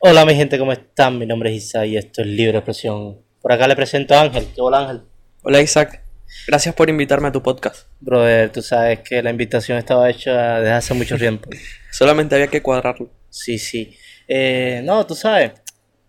Hola 0.00 0.24
mi 0.24 0.34
gente, 0.34 0.58
¿cómo 0.58 0.72
están? 0.72 1.18
Mi 1.18 1.26
nombre 1.26 1.50
es 1.50 1.64
Isa 1.64 1.84
y 1.86 1.96
esto 1.96 2.22
es 2.22 2.26
Libre 2.28 2.58
Expresión. 2.58 3.18
Por 3.40 3.52
acá 3.52 3.66
le 3.66 3.76
presento 3.76 4.14
a 4.14 4.22
Ángel. 4.22 4.46
¿Qué 4.54 4.60
hola 4.60 4.80
Ángel? 4.80 5.02
Hola 5.42 5.60
Isaac, 5.60 6.02
gracias 6.46 6.74
por 6.74 6.88
invitarme 6.88 7.28
a 7.28 7.32
tu 7.32 7.42
podcast. 7.42 7.88
Brother, 8.00 8.50
tú 8.50 8.62
sabes 8.62 9.00
que 9.00 9.22
la 9.22 9.30
invitación 9.30 9.78
estaba 9.78 10.08
hecha 10.10 10.58
desde 10.60 10.72
hace 10.72 10.94
mucho 10.94 11.16
tiempo. 11.18 11.48
Solamente 11.90 12.34
había 12.34 12.46
que 12.48 12.62
cuadrarlo. 12.62 13.10
Sí, 13.30 13.58
sí. 13.58 13.96
Eh, 14.26 14.82
no, 14.84 15.04
tú 15.06 15.14
sabes, 15.14 15.52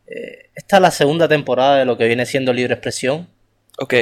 eh, 0.07 0.49
esta 0.55 0.77
es 0.77 0.81
la 0.81 0.91
segunda 0.91 1.27
temporada 1.27 1.77
de 1.77 1.85
lo 1.85 1.97
que 1.97 2.07
viene 2.07 2.25
siendo 2.25 2.53
Libre 2.53 2.73
Expresión, 2.73 3.27
Ok, 3.81 3.93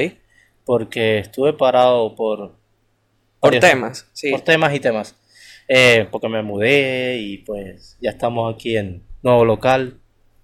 porque 0.66 1.20
estuve 1.20 1.54
parado 1.54 2.16
por... 2.16 2.56
por 3.40 3.52
varios- 3.52 3.62
temas, 3.62 4.08
sí. 4.14 4.32
Por 4.32 4.42
temas 4.42 4.74
y 4.74 4.80
temas. 4.80 5.16
Eh, 5.68 6.08
porque 6.10 6.28
me 6.30 6.42
mudé 6.42 7.18
y 7.20 7.38
pues 7.40 7.96
ya 8.02 8.10
estamos 8.12 8.54
aquí 8.56 8.76
en 8.78 9.04
nuevo 9.28 9.46
local. 9.46 10.00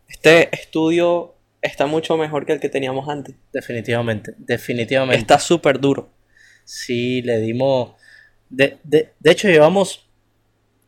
Este 0.07 0.53
estudio 0.53 1.35
está 1.61 1.85
mucho 1.85 2.17
mejor 2.17 2.45
que 2.45 2.53
el 2.53 2.59
que 2.59 2.69
teníamos 2.69 3.07
antes. 3.09 3.35
Definitivamente, 3.51 4.33
definitivamente. 4.37 5.19
Está 5.19 5.39
súper 5.39 5.79
duro. 5.79 6.09
Sí, 6.65 7.21
le 7.21 7.39
dimos. 7.39 7.93
De, 8.49 8.77
de, 8.83 9.13
de 9.19 9.31
hecho, 9.31 9.47
llevamos 9.47 10.07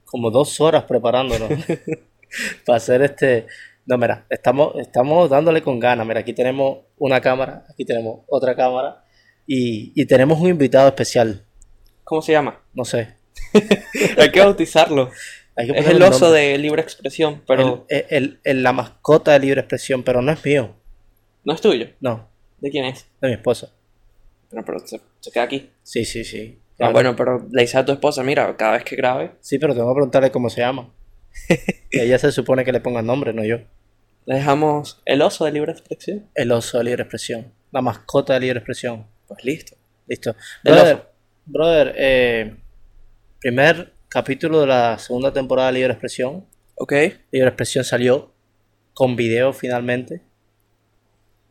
como 0.05 0.29
dos 0.29 0.61
horas 0.61 0.83
preparándonos 0.83 1.49
para 2.65 2.77
hacer 2.77 3.01
este. 3.01 3.47
No, 3.85 3.97
mira, 3.97 4.25
estamos, 4.29 4.75
estamos 4.77 5.29
dándole 5.29 5.61
con 5.61 5.79
ganas. 5.79 6.05
Mira, 6.05 6.19
aquí 6.19 6.33
tenemos 6.33 6.79
una 6.97 7.21
cámara, 7.21 7.65
aquí 7.69 7.85
tenemos 7.85 8.21
otra 8.27 8.55
cámara 8.55 9.05
y, 9.47 9.93
y 9.95 10.05
tenemos 10.05 10.39
un 10.39 10.49
invitado 10.49 10.87
especial. 10.87 11.45
¿Cómo 12.03 12.21
se 12.21 12.33
llama? 12.33 12.61
No 12.73 12.83
sé. 12.83 13.15
Hay 14.17 14.31
que 14.31 14.39
bautizarlo. 14.39 15.11
Es 15.55 15.87
el 15.87 16.01
oso 16.03 16.31
de 16.31 16.57
libre 16.57 16.81
expresión, 16.81 17.41
pero 17.47 17.85
El- 17.89 18.05
el- 18.09 18.39
el- 18.43 18.63
la 18.63 18.73
mascota 18.73 19.31
de 19.33 19.39
libre 19.39 19.61
expresión, 19.61 20.03
pero 20.03 20.21
no 20.21 20.31
es 20.31 20.43
mío. 20.43 20.75
no 21.45 21.53
es 21.53 21.61
tuyo. 21.61 21.87
No, 22.01 22.27
¿De 22.59 22.69
quién 22.71 22.85
es? 22.85 23.07
de 23.21 23.27
mi 23.29 23.33
esposa. 23.35 23.71
Pero, 24.49 24.65
pero 24.65 24.79
se, 24.79 24.99
se 25.19 25.31
queda 25.31 25.43
aquí. 25.43 25.69
Sí, 25.83 26.03
sí, 26.05 26.23
sí. 26.23 26.59
Ah, 26.59 26.75
Claro. 26.77 26.93
bueno, 26.93 27.15
pero 27.15 27.47
le 27.51 27.61
dice 27.61 27.77
a 27.77 27.85
tu 27.85 27.91
esposa, 27.93 28.21
mira, 28.23 28.55
cada 28.57 28.73
vez 28.73 28.83
que 28.83 28.95
grabe, 28.97 29.31
Sí, 29.39 29.57
pero 29.59 29.73
tengo 29.73 29.87
que 29.89 29.95
preguntarle 29.95 30.31
cómo 30.31 30.49
se 30.49 30.61
llama. 30.61 30.91
Ella 31.91 32.17
se 32.19 32.31
supone 32.31 32.65
que 32.65 32.71
le 32.73 32.81
ponga 32.81 33.01
nombre, 33.01 33.31
no 33.33 33.43
yo. 33.45 33.59
le 34.25 34.35
dejamos 34.35 35.01
el 35.05 35.21
oso 35.21 35.45
de 35.45 35.51
libre 35.53 35.71
expresión. 35.71 36.27
El 36.35 36.51
oso 36.51 36.77
de 36.79 36.83
libre 36.85 37.03
expresión. 37.03 37.53
La 37.71 37.81
mascota 37.81 38.33
de 38.33 38.39
libre 38.41 38.59
expresión. 38.59 39.05
Pues 39.27 39.43
listo. 39.45 39.75
Listo. 40.07 40.35
El 40.63 40.73
Brother, 40.73 41.03
brother 41.45 41.93
eh, 41.97 42.55
primer 43.39 43.93
capítulo 44.09 44.61
de 44.61 44.67
la 44.67 44.97
segunda 44.97 45.31
temporada 45.33 45.67
de 45.71 45.75
Libre 45.79 45.93
Expresión. 45.93 46.45
Ok, 46.75 46.91
Libre 47.31 47.47
Expresión 47.49 47.83
salió 47.83 48.31
con 48.93 49.15
video 49.15 49.53
finalmente. 49.53 50.21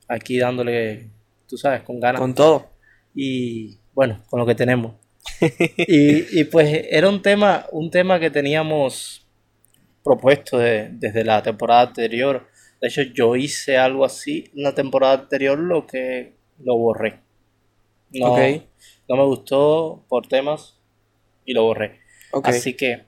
Aquí 0.09 0.39
dándole, 0.39 1.11
tú 1.49 1.57
sabes, 1.57 1.83
con 1.83 2.01
ganas. 2.01 2.21
con 2.21 2.35
todo. 2.35 2.71
Y 3.15 3.79
bueno, 3.95 4.23
con 4.29 4.41
lo 4.41 4.47
que 4.47 4.55
tenemos. 4.55 4.95
y, 5.41 6.41
y, 6.41 6.45
pues 6.45 6.87
era 6.91 7.09
un 7.09 7.23
tema, 7.23 7.67
un 7.73 7.91
tema 7.91 8.21
que 8.21 8.31
teníamos 8.31 9.27
propuesto 10.03 10.59
de- 10.59 10.91
desde 10.93 11.25
la 11.25 11.43
temporada 11.43 11.83
anterior. 11.89 12.47
De 12.81 12.89
hecho, 12.89 13.03
yo 13.03 13.35
hice 13.37 13.79
algo 13.79 14.05
así 14.05 14.51
en 14.55 14.63
la 14.65 14.75
temporada 14.75 15.15
anterior, 15.15 15.59
lo 15.59 15.87
que 15.87 16.35
lo 16.63 16.77
borré. 16.77 17.21
No, 18.13 18.33
Ok. 18.35 18.39
no 19.09 19.17
me 19.17 19.25
gustó 19.25 20.05
por 20.09 20.27
temas 20.29 20.79
y 21.47 21.55
lo 21.55 21.63
borré. 21.65 22.01
Así 22.43 22.75
que 22.75 23.05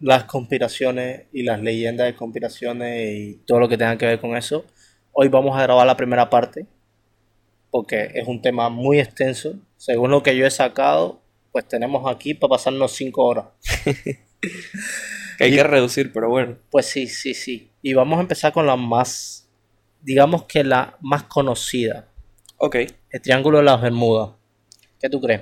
las 0.00 0.24
conspiraciones 0.24 1.22
y 1.32 1.42
las 1.44 1.60
leyendas 1.60 2.06
de 2.06 2.14
conspiraciones 2.14 3.14
y 3.18 3.34
todo 3.46 3.60
lo 3.60 3.68
que 3.68 3.78
tenga 3.78 3.96
que 3.96 4.06
ver 4.06 4.20
con 4.20 4.36
eso, 4.36 4.64
hoy 5.12 5.28
vamos 5.28 5.56
a 5.56 5.62
grabar 5.62 5.86
la 5.86 5.96
primera 5.96 6.28
parte 6.28 6.66
porque 7.70 8.10
es 8.14 8.26
un 8.28 8.42
tema 8.42 8.68
muy 8.68 9.00
extenso. 9.00 9.54
Según 9.76 10.10
lo 10.10 10.22
que 10.22 10.36
yo 10.36 10.46
he 10.46 10.50
sacado, 10.50 11.20
pues 11.52 11.66
tenemos 11.66 12.10
aquí 12.12 12.34
para 12.34 12.50
pasarnos 12.50 12.92
cinco 12.92 13.24
horas. 13.24 13.46
que 15.38 15.44
hay 15.44 15.52
y- 15.52 15.56
que 15.56 15.62
reducir, 15.64 16.12
pero 16.12 16.28
bueno. 16.28 16.56
Pues 16.70 16.86
sí, 16.86 17.06
sí, 17.06 17.34
sí. 17.34 17.70
Y 17.80 17.94
vamos 17.94 18.18
a 18.18 18.22
empezar 18.22 18.52
con 18.52 18.66
la 18.66 18.76
más, 18.76 19.48
digamos 20.02 20.44
que 20.44 20.64
la 20.64 20.96
más 21.00 21.24
conocida, 21.24 22.08
Ok, 22.58 22.76
el 23.10 23.22
Triángulo 23.22 23.58
de 23.58 23.64
las 23.64 23.80
Bermudas. 23.80 24.30
¿Qué 25.00 25.08
tú 25.08 25.20
crees? 25.20 25.40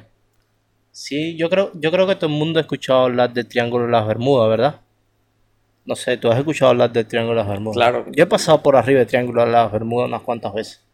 Sí, 0.92 1.36
yo 1.36 1.48
creo, 1.48 1.70
yo 1.74 1.90
creo 1.90 2.06
que 2.06 2.16
todo 2.16 2.26
el 2.26 2.36
mundo 2.36 2.58
ha 2.58 2.62
escuchado 2.62 3.04
hablar 3.04 3.32
del 3.32 3.46
Triángulo 3.46 3.86
de 3.86 3.92
las 3.92 4.06
Bermudas, 4.06 4.48
¿verdad? 4.48 4.80
No 5.84 5.96
sé, 5.96 6.16
tú 6.16 6.30
has 6.30 6.38
escuchado 6.38 6.70
hablar 6.70 6.92
del 6.92 7.06
Triángulo 7.06 7.36
de 7.36 7.42
las 7.42 7.48
Bermudas. 7.48 7.76
Claro. 7.76 8.06
Yo 8.12 8.24
he 8.24 8.26
pasado 8.26 8.62
por 8.62 8.76
arriba 8.76 8.98
del 8.98 9.08
Triángulo 9.08 9.44
de 9.44 9.50
las 9.52 9.72
Bermudas 9.72 10.08
unas 10.08 10.22
cuantas 10.22 10.52
veces. 10.52 10.84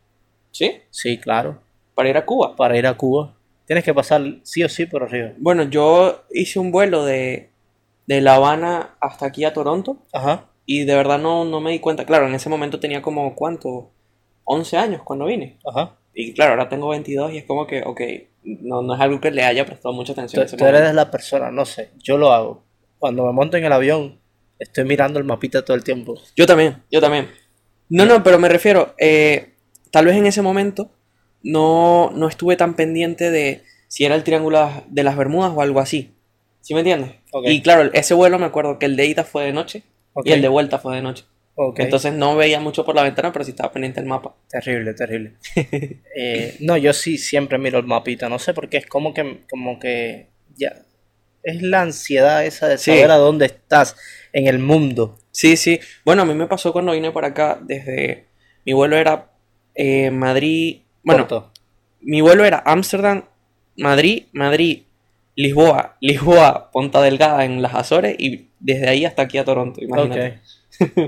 ¿sí? 0.57 0.73
Sí, 0.91 1.19
claro. 1.19 1.59
Para 1.95 2.09
ir 2.09 2.17
a 2.17 2.25
Cuba. 2.25 2.57
Para 2.57 2.79
ir 2.79 2.87
a 2.87 2.95
Cuba. 2.95 3.35
Tienes 3.67 3.85
que 3.85 3.93
pasar 3.93 4.23
sí 4.43 4.63
o 4.63 4.69
sí 4.69 4.87
por 4.87 5.03
arriba. 5.03 5.33
Bueno, 5.39 5.65
yo 5.65 6.25
hice 6.31 6.59
un 6.59 6.71
vuelo 6.71 7.05
de, 7.05 7.51
de 8.07 8.21
La 8.21 8.37
Habana 8.37 8.97
hasta 9.01 9.27
aquí 9.27 9.45
a 9.45 9.53
Toronto 9.53 9.99
Ajá. 10.13 10.47
y 10.65 10.85
de 10.85 10.95
verdad 10.95 11.19
no, 11.19 11.45
no 11.45 11.61
me 11.61 11.73
di 11.73 11.81
cuenta. 11.81 12.07
Claro, 12.07 12.27
en 12.29 12.35
ese 12.35 12.49
momento 12.49 12.81
tenía 12.81 13.03
como, 13.03 13.35
¿cuánto? 13.35 13.91
11 14.45 14.77
años 14.77 15.03
cuando 15.03 15.27
vine. 15.27 15.59
Ajá. 15.67 15.97
Y 16.15 16.33
claro, 16.33 16.53
ahora 16.53 16.69
tengo 16.69 16.89
22 16.89 17.33
y 17.33 17.39
es 17.39 17.45
como 17.45 17.67
que, 17.67 17.83
ok, 17.83 18.01
no, 18.47 18.83
no 18.83 18.95
es 18.95 19.01
algo 19.01 19.21
que 19.21 19.31
le 19.31 19.45
haya 19.45 19.67
prestado 19.67 19.93
mucha 19.93 20.13
atención. 20.13 20.47
Tú, 20.47 20.57
tú 20.57 20.65
eres 20.65 20.95
la 20.95 21.11
persona, 21.11 21.51
no 21.51 21.65
sé. 21.65 21.91
Yo 22.03 22.17
lo 22.17 22.33
hago. 22.33 22.65
Cuando 22.99 23.27
me 23.27 23.33
monto 23.33 23.57
en 23.57 23.65
el 23.65 23.73
avión, 23.73 24.21
estoy 24.59 24.85
mirando 24.85 25.19
el 25.19 25.25
mapita 25.25 25.65
todo 25.65 25.77
el 25.77 25.85
tiempo. 25.85 26.15
Yo 26.37 26.47
también, 26.47 26.83
yo 26.91 27.01
también. 27.01 27.29
No, 27.89 28.07
no, 28.07 28.23
pero 28.23 28.39
me 28.39 28.49
refiero, 28.49 28.95
eh, 28.99 29.55
tal 29.91 30.07
vez 30.07 30.17
en 30.17 30.27
ese 30.27 30.43
momento 30.43 30.91
no, 31.43 32.11
no 32.15 32.29
estuve 32.29 32.57
tan 32.57 32.75
pendiente 32.75 33.31
de 33.31 33.63
si 33.89 34.05
era 34.05 34.15
el 34.15 34.25
Triángulo 34.25 34.71
de 34.89 35.03
las 35.05 35.17
Bermudas 35.17 35.53
o 35.55 35.63
algo 35.63 35.81
así. 35.81 36.15
¿Sí 36.61 36.75
me 36.75 36.81
entiendes? 36.81 37.13
Y 37.45 37.63
claro, 37.63 37.91
ese 37.93 38.15
vuelo 38.15 38.39
me 38.39 38.47
acuerdo 38.47 38.79
que 38.79 38.87
el 38.87 38.97
de 38.97 39.07
ida 39.07 39.25
fue 39.25 39.45
de 39.45 39.53
noche 39.53 39.85
y 40.25 40.33
el 40.33 40.43
de 40.43 40.49
vuelta 40.49 40.79
fue 40.79 40.97
de 40.97 41.03
noche. 41.03 41.25
Entonces 41.79 42.13
no 42.13 42.37
veía 42.37 42.61
mucho 42.61 42.85
por 42.85 42.95
la 42.95 43.03
ventana, 43.03 43.33
pero 43.33 43.45
sí 43.45 43.53
estaba 43.53 43.73
pendiente 43.73 44.01
del 44.01 44.09
mapa. 44.09 44.35
Terrible, 44.49 44.95
terrible. 44.95 45.33
Eh, 46.19 46.57
no, 46.61 46.77
yo 46.79 46.93
sí 46.95 47.19
siempre 47.19 47.59
miro 47.59 47.79
el 47.79 47.87
mapita, 47.87 48.29
no 48.29 48.39
sé 48.39 48.55
por 48.55 48.71
qué, 48.71 48.79
es 48.79 48.87
como 48.87 49.13
que, 49.13 49.43
como 49.51 49.79
que 49.79 50.29
ya, 50.57 50.73
es 51.43 51.61
la 51.63 51.83
ansiedad 51.83 52.45
esa 52.45 52.69
de 52.69 52.79
Sí. 52.79 52.91
saber 52.91 53.11
a 53.11 53.17
dónde 53.17 53.47
estás 53.47 53.97
en 54.33 54.47
el 54.47 54.59
mundo. 54.59 55.19
Sí, 55.31 55.57
sí. 55.57 55.79
Bueno, 56.05 56.23
a 56.23 56.25
mí 56.25 56.35
me 56.35 56.47
pasó 56.47 56.73
cuando 56.73 56.93
vine 56.93 57.11
para 57.11 57.29
acá, 57.29 57.59
desde... 57.63 58.27
Mi 58.65 58.73
vuelo 58.73 58.97
era 58.97 59.31
eh, 59.75 60.11
Madrid... 60.11 60.81
Bueno, 61.03 61.53
mi 62.01 62.21
vuelo 62.21 62.45
era 62.45 62.63
Ámsterdam, 62.65 63.25
Madrid, 63.77 64.25
Madrid, 64.33 64.83
Lisboa, 65.37 65.97
Lisboa, 66.01 66.71
Ponta 66.73 67.03
Delgada 67.03 67.45
en 67.45 67.63
las 67.63 67.75
Azores 67.75 68.17
y 68.19 68.49
desde 68.59 68.89
ahí 68.89 69.05
hasta 69.05 69.23
aquí 69.23 69.39
a 69.39 69.45
Toronto, 69.45 69.83
imagínate. 69.83 70.41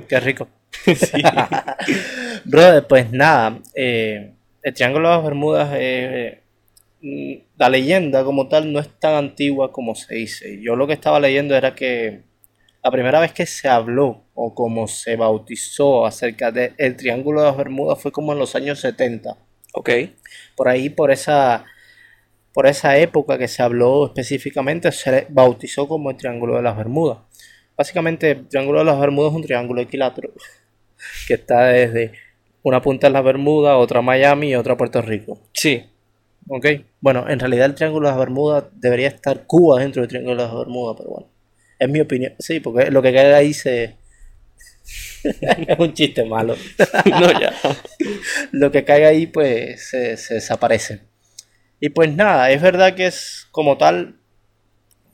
Qué 0.08 0.20
rico. 0.20 0.48
Brother, 2.44 2.86
pues 2.86 3.10
nada, 3.10 3.58
eh, 3.74 4.34
el 4.62 4.74
Triángulo 4.74 5.08
de 5.08 5.14
las 5.14 5.24
Bermudas, 5.24 5.70
eh, 5.74 6.42
mm, 7.00 7.32
la 7.56 7.68
leyenda 7.68 8.24
como 8.24 8.48
tal 8.48 8.72
no 8.72 8.80
es 8.80 8.88
tan 8.98 9.14
antigua 9.14 9.72
como 9.72 9.94
se 9.94 10.14
dice. 10.14 10.60
Yo 10.60 10.76
lo 10.76 10.86
que 10.86 10.92
estaba 10.94 11.20
leyendo 11.20 11.56
era 11.56 11.74
que 11.74 12.22
la 12.82 12.90
primera 12.90 13.20
vez 13.20 13.32
que 13.32 13.46
se 13.46 13.68
habló 13.68 14.24
o 14.34 14.54
como 14.54 14.86
se 14.86 15.16
bautizó 15.16 16.06
acerca 16.06 16.52
del 16.52 16.96
Triángulo 16.96 17.40
de 17.40 17.48
las 17.48 17.56
Bermudas 17.56 18.00
fue 18.00 18.12
como 18.12 18.32
en 18.32 18.38
los 18.38 18.54
años 18.54 18.80
70. 18.80 19.36
Ok, 19.74 19.90
por 20.56 20.68
ahí, 20.68 20.88
por 20.88 21.10
esa, 21.10 21.64
por 22.52 22.66
esa 22.66 22.96
época 22.98 23.36
que 23.36 23.48
se 23.48 23.62
habló 23.62 24.06
específicamente, 24.06 24.90
se 24.92 25.26
bautizó 25.28 25.88
como 25.88 26.10
el 26.10 26.16
Triángulo 26.16 26.56
de 26.56 26.62
las 26.62 26.76
Bermudas. 26.76 27.18
Básicamente, 27.78 28.32
el 28.32 28.48
Triángulo 28.48 28.80
de 28.80 28.86
las 28.86 28.98
Bermudas 28.98 29.30
es 29.30 29.36
un 29.36 29.42
triángulo 29.44 29.80
equilátero 29.80 30.32
que 31.28 31.34
está 31.34 31.66
desde 31.66 32.12
una 32.62 32.82
punta 32.82 33.06
de 33.06 33.12
las 33.12 33.22
Bermudas, 33.22 33.76
otra 33.76 34.02
Miami 34.02 34.50
y 34.50 34.54
otra 34.56 34.76
Puerto 34.76 35.00
Rico. 35.00 35.38
sí, 35.52 35.84
¿Ok? 36.50 36.66
Bueno, 37.00 37.28
en 37.28 37.38
realidad 37.38 37.66
el 37.66 37.74
Triángulo 37.74 38.08
de 38.08 38.12
las 38.12 38.18
Bermudas 38.18 38.64
debería 38.72 39.08
estar 39.08 39.44
Cuba 39.46 39.80
dentro 39.80 40.00
del 40.00 40.08
Triángulo 40.08 40.34
de 40.34 40.48
las 40.48 40.56
Bermudas, 40.56 40.96
pero 40.98 41.10
bueno, 41.10 41.28
es 41.78 41.88
mi 41.90 42.00
opinión. 42.00 42.34
Sí, 42.38 42.58
porque 42.58 42.90
lo 42.90 43.02
que 43.02 43.12
cae 43.12 43.34
ahí 43.34 43.52
se... 43.52 43.96
es 45.22 45.78
un 45.78 45.92
chiste 45.92 46.24
malo. 46.24 46.56
no 47.04 47.38
ya. 47.38 47.52
lo 48.52 48.72
que 48.72 48.82
caiga 48.82 49.08
ahí 49.08 49.26
pues 49.26 49.90
se, 49.90 50.16
se 50.16 50.34
desaparece. 50.34 51.00
Y 51.80 51.90
pues 51.90 52.10
nada, 52.16 52.50
es 52.50 52.62
verdad 52.62 52.94
que 52.94 53.06
es 53.06 53.46
como 53.50 53.76
tal, 53.76 54.18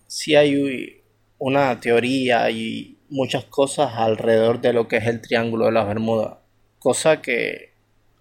sí 0.07 0.37
hay 0.37 1.04
una 1.39 1.79
teoría 1.81 2.51
y 2.51 2.99
muchas 3.11 3.45
cosas 3.45 3.93
alrededor 3.95 4.61
de 4.61 4.73
lo 4.73 4.89
que 4.89 4.97
es 4.97 5.07
el 5.07 5.21
Triángulo 5.21 5.67
de 5.67 5.73
las 5.73 5.87
Bermudas. 5.87 6.35
Cosa 6.79 7.21
que 7.23 7.73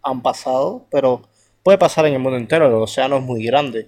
han 0.02 0.22
pasado, 0.22 0.86
pero 0.92 1.22
puede 1.64 1.78
pasar 1.78 2.06
en 2.06 2.14
el 2.14 2.20
mundo 2.20 2.38
entero, 2.38 2.68
el 2.68 2.74
océano 2.74 3.18
es 3.18 3.24
muy 3.24 3.44
grande. 3.46 3.88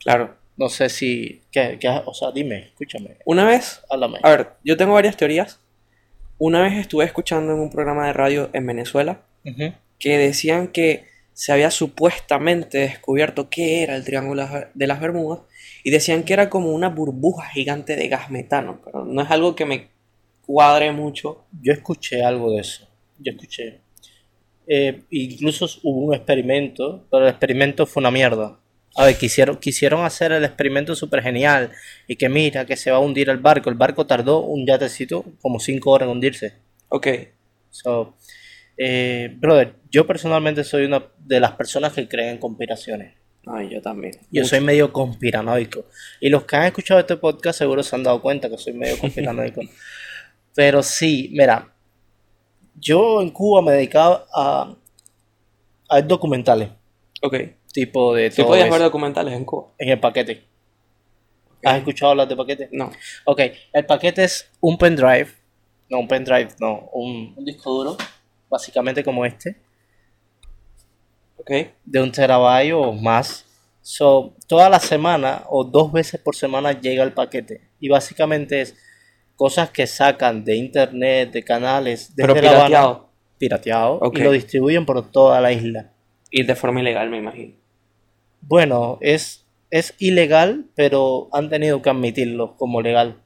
Claro. 0.00 0.36
No 0.56 0.68
sé 0.68 0.88
si, 0.88 1.42
¿qué, 1.50 1.78
qué- 1.80 2.02
o 2.04 2.12
sea, 2.14 2.30
dime, 2.30 2.58
escúchame, 2.68 3.16
Una 3.24 3.46
vez, 3.46 3.82
háblame. 3.90 4.18
a 4.22 4.30
ver, 4.30 4.50
yo 4.64 4.76
tengo 4.76 4.92
varias 4.94 5.16
teorías. 5.16 5.58
una 6.38 6.60
vez 6.62 6.74
estuve 6.74 7.04
escuchando 7.04 7.52
en 7.52 7.60
un 7.60 7.70
programa 7.70 8.06
de 8.06 8.12
radio 8.12 8.50
en 8.52 8.66
Venezuela 8.66 9.20
que 9.98 10.18
decían 10.18 10.68
que 10.68 11.06
se 11.32 11.52
había 11.52 11.70
supuestamente 11.70 12.78
descubierto 12.78 13.48
qué 13.48 13.82
era 13.82 13.96
el 13.96 14.04
Triángulo 14.04 14.48
de 14.74 14.86
las 14.86 15.00
Bermudas 15.00 15.40
y 15.84 15.90
decían 15.90 16.24
que 16.24 16.32
era 16.32 16.50
como 16.50 16.72
una 16.72 16.88
burbuja 16.88 17.48
gigante 17.50 17.96
de 17.96 18.08
gas 18.08 18.30
metano, 18.30 18.80
pero 18.84 19.04
no 19.04 19.22
es 19.22 19.30
algo 19.30 19.54
que 19.54 19.64
me 19.64 19.88
cuadre 20.44 20.92
mucho. 20.92 21.44
Yo 21.60 21.72
escuché 21.72 22.22
algo 22.22 22.52
de 22.52 22.60
eso. 22.60 22.88
Yo 23.18 23.32
escuché. 23.32 23.80
Eh, 24.66 25.02
incluso 25.10 25.66
hubo 25.82 26.06
un 26.06 26.14
experimento, 26.14 27.06
pero 27.10 27.24
el 27.24 27.30
experimento 27.30 27.86
fue 27.86 28.00
una 28.00 28.10
mierda. 28.10 28.58
A 28.94 29.06
ver, 29.06 29.16
quisieron, 29.16 29.56
quisieron 29.56 30.04
hacer 30.04 30.32
el 30.32 30.44
experimento 30.44 30.94
súper 30.94 31.22
genial 31.22 31.72
y 32.06 32.16
que 32.16 32.28
mira, 32.28 32.66
que 32.66 32.76
se 32.76 32.90
va 32.90 32.98
a 32.98 33.00
hundir 33.00 33.30
el 33.30 33.38
barco. 33.38 33.70
El 33.70 33.76
barco 33.76 34.06
tardó 34.06 34.40
un 34.40 34.66
yatecito 34.66 35.24
como 35.40 35.58
5 35.58 35.90
horas 35.90 36.06
en 36.06 36.12
hundirse. 36.12 36.54
Ok, 36.88 37.08
So, 37.72 38.14
eh, 38.84 39.34
brother, 39.38 39.76
yo 39.90 40.06
personalmente 40.06 40.64
soy 40.64 40.84
una 40.86 41.04
de 41.18 41.38
las 41.40 41.52
personas 41.52 41.92
que 41.92 42.08
creen 42.08 42.30
en 42.30 42.38
conspiraciones. 42.38 43.14
ay, 43.46 43.68
yo 43.70 43.80
también. 43.80 44.14
Yo 44.30 44.42
Mucho. 44.42 44.48
soy 44.50 44.60
medio 44.60 44.92
conspiranoico. 44.92 45.84
Y 46.20 46.28
los 46.30 46.44
que 46.44 46.56
han 46.56 46.64
escuchado 46.64 46.98
este 47.00 47.16
podcast 47.16 47.58
seguro 47.58 47.82
se 47.82 47.94
han 47.96 48.02
dado 48.02 48.20
cuenta 48.20 48.48
que 48.50 48.58
soy 48.58 48.72
medio 48.72 48.98
conspiranoico. 48.98 49.60
Pero 50.54 50.82
sí, 50.82 51.30
mira, 51.32 51.72
yo 52.74 53.22
en 53.22 53.30
Cuba 53.30 53.62
me 53.62 53.72
dedicaba 53.72 54.26
a, 54.34 54.74
a 55.88 55.94
ver 55.96 56.06
documentales, 56.06 56.68
Ok. 57.22 57.36
tipo 57.72 58.14
de 58.14 58.30
¿Sí 58.30 58.38
todo 58.38 58.48
podías 58.48 58.66
eso, 58.66 58.74
ver 58.74 58.82
documentales 58.82 59.34
en 59.34 59.44
Cuba? 59.44 59.68
en 59.78 59.88
el 59.90 60.00
paquete. 60.00 60.44
¿Has 61.64 61.78
escuchado 61.78 62.10
hablar 62.10 62.26
de 62.28 62.34
paquete? 62.36 62.68
No. 62.72 62.90
Ok, 63.24 63.40
el 63.72 63.86
paquete 63.86 64.24
es 64.24 64.50
un 64.60 64.76
pendrive, 64.76 65.28
no 65.88 66.00
un 66.00 66.08
pendrive, 66.08 66.48
no, 66.60 66.88
un, 66.92 67.34
un 67.36 67.44
disco 67.44 67.70
duro, 67.72 67.96
básicamente 68.52 69.02
como 69.02 69.24
este, 69.24 69.56
Ok. 71.38 71.50
de 71.84 72.00
un 72.02 72.12
terabyte 72.12 72.72
o 72.74 72.92
más. 72.92 73.46
So, 73.80 74.34
toda 74.46 74.68
la 74.68 74.78
semana 74.78 75.42
o 75.48 75.64
dos 75.64 75.90
veces 75.90 76.20
por 76.20 76.36
semana 76.36 76.70
llega 76.80 77.02
el 77.02 77.12
paquete. 77.12 77.62
Y 77.80 77.88
básicamente 77.88 78.60
es 78.60 78.76
cosas 79.34 79.70
que 79.70 79.88
sacan 79.88 80.44
de 80.44 80.54
internet, 80.54 81.32
de 81.32 81.42
canales, 81.42 82.14
desde 82.14 82.32
Pero 82.34 82.48
Habana, 82.48 82.66
pirateado. 82.66 83.08
pirateado, 83.38 84.00
y 84.14 84.18
lo 84.20 84.30
distribuyen 84.30 84.86
por 84.86 85.10
toda 85.10 85.40
la 85.40 85.50
isla. 85.50 85.90
Y 86.30 86.44
de 86.44 86.54
forma 86.54 86.80
ilegal, 86.80 87.10
me 87.10 87.18
imagino. 87.18 87.54
Bueno, 88.42 88.98
es, 89.00 89.44
es 89.70 89.94
ilegal, 89.98 90.66
pero 90.76 91.28
han 91.32 91.48
tenido 91.50 91.82
que 91.82 91.90
admitirlo 91.90 92.56
como 92.56 92.80
legal. 92.82 93.16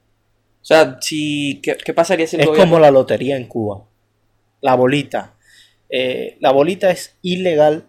O 0.62 0.64
sea, 0.64 0.96
si, 1.02 1.61
¿qué, 1.62 1.76
qué 1.84 1.93
pasaría 1.93 2.26
si 2.26 2.37
el 2.37 2.43
Es 2.43 2.49
gobierno... 2.49 2.70
como 2.73 2.81
la 2.81 2.90
lotería 2.90 3.37
en 3.37 3.46
Cuba. 3.46 3.84
La 4.66 4.74
bolita. 4.74 5.36
Eh, 5.90 6.38
la 6.40 6.50
bolita 6.50 6.90
es 6.90 7.16
ilegal, 7.22 7.86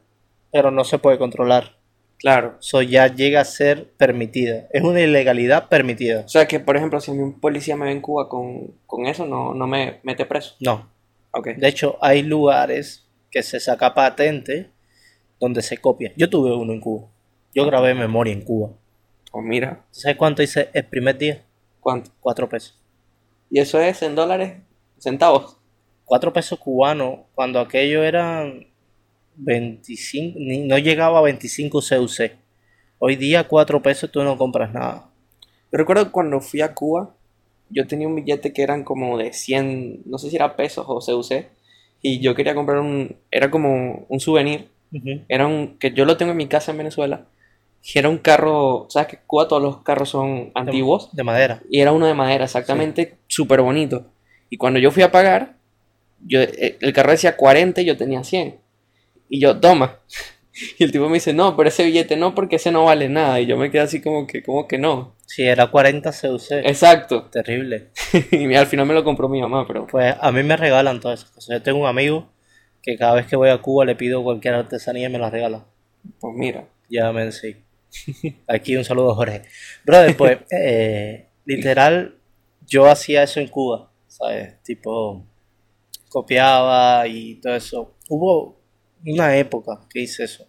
pero 0.51 0.69
no 0.69 0.83
se 0.83 0.99
puede 0.99 1.17
controlar. 1.17 1.79
Claro. 2.19 2.57
Eso 2.59 2.83
ya 2.83 3.07
llega 3.07 3.41
a 3.41 3.45
ser 3.45 3.89
permitida. 3.93 4.67
Es 4.69 4.83
una 4.83 5.01
ilegalidad 5.01 5.69
permitida. 5.69 6.21
O 6.23 6.27
sea, 6.27 6.47
que 6.47 6.59
por 6.59 6.77
ejemplo, 6.77 7.01
si 7.01 7.09
un 7.09 7.39
policía 7.39 7.75
me 7.75 7.85
ve 7.85 7.93
en 7.93 8.01
Cuba 8.01 8.29
con, 8.29 8.75
con 8.85 9.07
eso, 9.07 9.25
no, 9.25 9.55
no 9.55 9.65
me 9.65 10.01
mete 10.03 10.27
preso. 10.27 10.53
No. 10.59 10.87
Ok. 11.31 11.47
De 11.57 11.67
hecho, 11.67 11.97
hay 11.99 12.21
lugares 12.21 13.07
que 13.31 13.41
se 13.41 13.59
saca 13.59 13.95
patente 13.95 14.69
donde 15.39 15.63
se 15.63 15.79
copia. 15.79 16.13
Yo 16.15 16.29
tuve 16.29 16.53
uno 16.53 16.73
en 16.73 16.79
Cuba. 16.79 17.07
Yo 17.55 17.65
grabé 17.65 17.95
memoria 17.95 18.33
en 18.33 18.41
Cuba. 18.41 18.69
Pues 19.31 19.43
mira, 19.43 19.83
¿Sabes 19.89 20.15
cuánto 20.15 20.43
hice 20.43 20.69
el 20.73 20.85
primer 20.85 21.17
día? 21.17 21.43
¿cuánto? 21.79 22.11
Cuatro 22.19 22.47
pesos. 22.47 22.79
¿Y 23.49 23.61
eso 23.61 23.81
es 23.81 24.03
en 24.03 24.13
dólares? 24.13 24.61
¿Centavos? 24.99 25.56
Cuatro 26.07 26.31
pesos 26.31 26.57
cubanos 26.57 27.19
cuando 27.35 27.59
aquello 27.59 28.01
eran 28.01 28.65
25, 29.35 30.39
ni- 30.39 30.65
no 30.65 30.77
llegaba 30.77 31.19
a 31.19 31.21
25 31.21 31.81
CUC. 31.81 32.31
Hoy 32.97 33.17
día 33.17 33.45
cuatro 33.45 33.81
pesos 33.81 34.09
tú 34.09 34.23
no 34.23 34.37
compras 34.37 34.73
nada. 34.73 35.09
Yo 35.69 35.77
recuerdo 35.77 36.09
cuando 36.13 36.39
fui 36.39 36.61
a 36.61 36.73
Cuba, 36.73 37.13
yo 37.69 37.85
tenía 37.87 38.07
un 38.07 38.15
billete 38.15 38.53
que 38.53 38.61
eran 38.63 38.85
como 38.85 39.17
de 39.17 39.33
100, 39.33 40.01
no 40.05 40.17
sé 40.17 40.29
si 40.29 40.37
era 40.37 40.55
pesos 40.55 40.85
o 40.87 41.01
CUC, 41.01 41.45
y 42.01 42.21
yo 42.21 42.33
quería 42.35 42.55
comprar 42.55 42.79
un, 42.79 43.17
era 43.29 43.51
como 43.51 44.05
un 44.07 44.19
souvenir, 44.21 44.69
era 45.27 45.45
un, 45.45 45.77
que 45.77 45.91
yo 45.91 46.05
lo 46.05 46.15
tengo 46.15 46.31
en 46.31 46.37
mi 46.37 46.47
casa 46.47 46.71
en 46.71 46.77
Venezuela, 46.77 47.25
y 47.83 47.99
era 47.99 48.07
un 48.07 48.17
carro, 48.17 48.87
¿sabes 48.89 49.09
que 49.09 49.17
Cuba 49.27 49.49
todos 49.49 49.61
los 49.61 49.83
carros 49.83 50.07
son 50.07 50.51
antiguos? 50.55 51.13
De 51.13 51.23
madera. 51.25 51.61
Y 51.69 51.81
era 51.81 51.91
uno 51.91 52.05
de 52.07 52.13
madera, 52.13 52.45
exactamente, 52.45 53.17
súper 53.27 53.59
bonito. 53.61 54.05
Y 54.49 54.55
cuando 54.55 54.79
yo 54.79 54.89
fui 54.91 55.03
a 55.03 55.11
pagar, 55.11 55.56
yo, 56.21 56.41
eh, 56.41 56.77
el 56.81 56.93
carro 56.93 57.11
decía 57.11 57.35
40 57.35 57.81
y 57.81 57.85
yo 57.85 57.97
tenía 57.97 58.23
100. 58.23 58.59
Y 59.29 59.39
yo, 59.39 59.59
toma. 59.59 59.99
Y 60.79 60.83
el 60.83 60.91
tipo 60.91 61.07
me 61.07 61.15
dice, 61.15 61.33
no, 61.33 61.55
pero 61.55 61.69
ese 61.69 61.83
billete 61.85 62.17
no, 62.17 62.33
porque 62.33 62.55
ese 62.55 62.71
no 62.71 62.85
vale 62.85 63.09
nada. 63.09 63.39
Y 63.39 63.45
yo 63.45 63.57
me 63.57 63.69
quedé 63.69 63.81
así 63.81 64.01
como 64.01 64.25
que, 64.25 64.41
como 64.41 64.67
que 64.67 64.79
no. 64.79 65.15
Si 65.27 65.43
era 65.43 65.67
40 65.67 66.11
CUC. 66.11 66.51
Exacto. 66.63 67.25
Terrible. 67.25 67.89
y 68.31 68.55
al 68.55 68.65
final 68.65 68.87
me 68.87 68.95
lo 68.95 69.03
compró 69.03 69.29
mi 69.29 69.39
mamá, 69.39 69.67
pero 69.67 69.85
Pues 69.85 70.15
a 70.19 70.31
mí 70.31 70.41
me 70.41 70.57
regalan 70.57 70.99
todas 70.99 71.19
esas 71.19 71.31
cosas. 71.31 71.59
Yo 71.59 71.61
tengo 71.61 71.81
un 71.81 71.87
amigo 71.87 72.31
que 72.81 72.97
cada 72.97 73.13
vez 73.13 73.27
que 73.27 73.35
voy 73.35 73.49
a 73.49 73.59
Cuba 73.59 73.85
le 73.85 73.95
pido 73.95 74.23
cualquier 74.23 74.55
artesanía 74.55 75.07
y 75.07 75.11
me 75.11 75.19
la 75.19 75.29
regala. 75.29 75.65
pues 76.19 76.33
mira. 76.35 76.67
Llámame 76.89 77.31
sí. 77.31 77.57
Aquí 78.47 78.75
un 78.75 78.83
saludo 78.83 79.11
a 79.11 79.15
Jorge. 79.15 79.43
Brother, 79.85 80.15
pues, 80.15 80.37
eh, 80.51 81.27
literal, 81.45 82.15
yo 82.65 82.87
hacía 82.87 83.23
eso 83.23 83.39
en 83.39 83.47
Cuba, 83.47 83.91
¿sabes? 84.07 84.61
Tipo, 84.63 85.25
copiaba 86.09 87.07
y 87.07 87.35
todo 87.35 87.55
eso. 87.55 87.95
Hubo 88.09 88.57
una 89.05 89.35
época 89.37 89.81
que 89.89 90.01
hice 90.01 90.23
eso, 90.25 90.47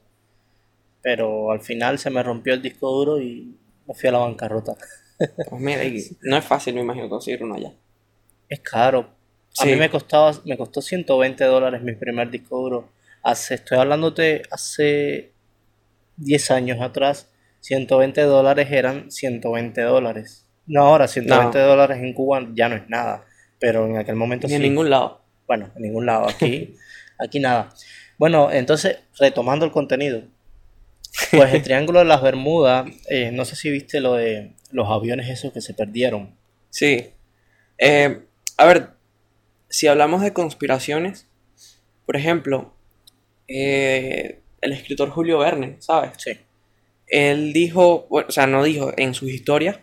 pero 1.03 1.51
al 1.53 1.61
final 1.61 1.99
se 1.99 2.11
me 2.11 2.23
rompió 2.23 2.55
el 2.55 2.63
disco 2.63 2.91
duro 2.91 3.21
y 3.21 3.57
me 3.87 3.95
fui 3.95 4.09
a 4.09 4.13
la 4.13 4.19
bancarrota. 4.19 4.75
Pues 5.19 5.61
mira, 5.61 5.83
no 6.23 6.37
es 6.37 6.45
fácil, 6.45 6.77
me 6.77 6.81
imagino, 6.83 7.09
conseguir 7.09 7.43
uno 7.43 7.57
allá. 7.57 7.73
Es 8.49 8.61
caro. 8.61 9.01
A 9.59 9.63
Sí. 9.65 9.71
mí 9.71 9.75
me 9.75 9.91
costaba, 9.91 10.31
me 10.45 10.57
costó 10.57 10.81
120 10.81 11.43
dólares 11.45 11.83
mi 11.83 11.93
primer 11.97 12.31
disco 12.31 12.57
duro. 12.61 12.89
Hace, 13.25 13.55
estoy 13.57 13.79
hablándote 13.79 14.43
hace 14.53 15.33
10 16.19 16.53
años 16.53 16.81
atrás, 16.81 17.33
120 17.63 18.21
dólares 18.23 18.69
eran 18.71 19.11
120 19.11 19.81
dólares. 19.83 20.47
No, 20.69 20.83
ahora 20.83 21.09
120 21.09 21.59
No. 21.59 21.67
dólares 21.67 21.99
en 22.01 22.13
Cuba 22.15 22.47
ya 22.55 22.69
no 22.69 22.77
es 22.77 22.89
nada, 22.89 23.25
pero 23.59 23.87
en 23.87 23.97
aquel 23.97 24.15
momento 24.15 24.47
Ni 24.47 24.51
sí. 24.53 24.57
en 24.57 24.63
ningún 24.63 24.89
lado. 24.89 25.23
Bueno, 25.49 25.71
en 25.75 25.83
ningún 25.83 26.07
lado, 26.07 26.29
aquí, 26.29 26.77
aquí 27.19 27.41
nada. 27.41 27.71
Bueno, 28.19 28.53
entonces, 28.53 28.99
retomando 29.19 29.65
el 29.65 29.73
contenido, 29.73 30.23
pues 31.31 31.55
el 31.55 31.63
Triángulo 31.65 32.01
de 32.01 32.05
las 32.05 32.23
Bermudas, 32.23 32.87
eh, 33.09 33.31
no 33.33 33.45
sé 33.47 33.57
si 33.57 33.71
viste 33.71 34.01
lo 34.01 34.15
de 34.15 34.53
los 34.71 34.89
aviones 34.89 35.29
esos 35.29 35.53
que 35.53 35.63
se 35.63 35.73
perdieron. 35.73 36.37
Sí. 36.69 37.11
Eh, 37.79 38.21
a 38.59 38.67
ver, 38.67 38.91
si 39.71 39.87
hablamos 39.87 40.21
de 40.21 40.35
conspiraciones, 40.35 41.27
por 42.05 42.17
ejemplo, 42.17 42.75
eh, 43.49 44.41
el 44.61 44.73
escritor 44.73 45.09
Julio 45.09 45.39
Verne, 45.39 45.77
¿sabes? 45.79 46.13
Sí. 46.19 46.33
Él 47.07 47.55
dijo, 47.55 48.07
bueno, 48.11 48.29
o 48.29 48.33
sea, 48.33 48.47
no 48.47 48.63
dijo, 48.63 48.93
en 48.99 49.15
sus 49.15 49.31
historias, 49.31 49.79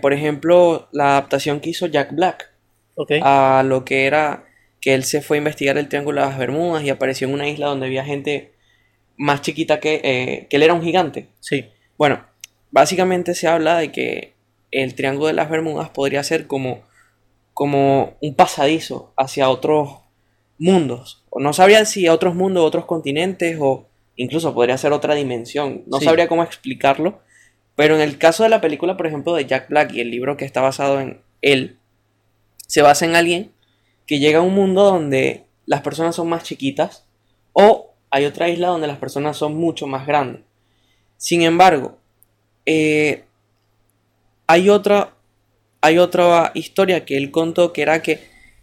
por 0.00 0.12
ejemplo, 0.12 0.88
la 0.90 1.12
adaptación 1.12 1.60
que 1.60 1.70
hizo 1.70 1.86
Jack 1.86 2.12
Black 2.12 2.49
A 3.22 3.62
lo 3.64 3.84
que 3.84 4.06
era 4.06 4.44
que 4.80 4.94
él 4.94 5.04
se 5.04 5.20
fue 5.20 5.36
a 5.36 5.38
investigar 5.38 5.76
el 5.78 5.88
Triángulo 5.88 6.20
de 6.22 6.26
las 6.28 6.38
Bermudas 6.38 6.82
y 6.84 6.90
apareció 6.90 7.28
en 7.28 7.34
una 7.34 7.48
isla 7.48 7.66
donde 7.66 7.86
había 7.86 8.04
gente 8.04 8.52
más 9.16 9.42
chiquita 9.42 9.78
que, 9.80 10.00
eh, 10.02 10.46
que 10.48 10.56
él 10.56 10.62
era 10.62 10.72
un 10.74 10.82
gigante. 10.82 11.28
Sí. 11.40 11.66
Bueno, 11.98 12.24
básicamente 12.70 13.34
se 13.34 13.46
habla 13.46 13.76
de 13.78 13.92
que 13.92 14.32
el 14.70 14.94
Triángulo 14.94 15.26
de 15.26 15.34
las 15.34 15.50
Bermudas 15.50 15.90
podría 15.90 16.22
ser 16.22 16.46
como, 16.46 16.80
como 17.52 18.16
un 18.22 18.34
pasadizo 18.34 19.12
hacia 19.16 19.50
otros 19.50 19.98
mundos. 20.58 21.22
O 21.30 21.40
no 21.40 21.52
sabría 21.52 21.84
si 21.84 22.06
a 22.06 22.14
otros 22.14 22.34
mundos, 22.34 22.64
otros 22.64 22.86
continentes, 22.86 23.58
o 23.60 23.86
incluso 24.16 24.54
podría 24.54 24.78
ser 24.78 24.92
otra 24.92 25.14
dimensión. 25.14 25.82
No 25.86 25.98
Sí. 25.98 26.04
sabría 26.06 26.28
cómo 26.28 26.42
explicarlo. 26.42 27.20
Pero 27.76 27.94
en 27.96 28.00
el 28.00 28.18
caso 28.18 28.42
de 28.42 28.48
la 28.48 28.60
película, 28.60 28.96
por 28.96 29.06
ejemplo, 29.06 29.34
de 29.34 29.46
Jack 29.46 29.68
Black 29.68 29.92
y 29.94 30.00
el 30.00 30.10
libro 30.10 30.36
que 30.36 30.44
está 30.44 30.60
basado 30.60 31.00
en 31.00 31.20
él, 31.42 31.78
se 32.70 32.82
basa 32.82 33.04
en 33.04 33.16
alguien 33.16 33.50
que 34.06 34.20
llega 34.20 34.38
a 34.38 34.42
un 34.42 34.54
mundo 34.54 34.84
donde 34.84 35.44
las 35.66 35.82
personas 35.82 36.14
son 36.14 36.28
más 36.28 36.44
chiquitas 36.44 37.04
o 37.52 37.94
hay 38.10 38.26
otra 38.26 38.48
isla 38.48 38.68
donde 38.68 38.86
las 38.86 38.98
personas 38.98 39.36
son 39.36 39.56
mucho 39.56 39.88
más 39.88 40.06
grandes. 40.06 40.42
Sin 41.16 41.42
embargo, 41.42 41.98
eh, 42.66 43.24
hay 44.46 44.68
otra 44.68 45.16
hay 45.80 45.98
otra 45.98 46.52
historia 46.54 47.04
que 47.04 47.16
él 47.16 47.32
contó 47.32 47.72
que 47.72 47.82
era 47.82 48.02
que 48.02 48.20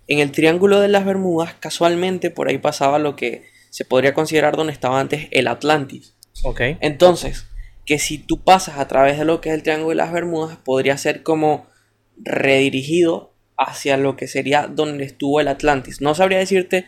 en 0.08 0.20
el 0.20 0.32
Triángulo 0.32 0.80
de 0.80 0.88
las 0.88 1.04
Bermudas 1.04 1.56
casualmente 1.60 2.32
por 2.32 2.48
ahí 2.48 2.60
pasaba 2.60 3.00
lo 3.00 3.18
que 3.18 3.44
se 3.72 3.84
podría 3.84 4.14
considerar 4.14 4.56
donde 4.56 4.72
estaba 4.72 5.02
antes 5.02 5.28
el 5.32 5.50
Atlantis. 5.50 6.16
Ok. 6.44 6.62
Entonces, 6.80 7.46
que 7.86 8.00
si 8.00 8.20
tú 8.20 8.42
pasas 8.42 8.78
a 8.78 8.88
través 8.88 9.20
de 9.20 9.26
lo 9.26 9.42
que 9.42 9.50
es 9.50 9.56
el 9.56 9.64
Triángulo 9.64 9.90
de 9.90 9.96
las 9.96 10.14
Bermudas, 10.14 10.58
podría 10.64 10.98
ser 10.98 11.24
como 11.24 11.68
redirigido 12.16 13.34
hacia 13.58 13.98
lo 13.98 14.16
que 14.16 14.28
sería 14.28 14.68
donde 14.68 15.06
estuvo 15.06 15.42
el 15.42 15.48
Atlantis. 15.48 16.02
No 16.02 16.16
sabría 16.16 16.38
decirte 16.38 16.86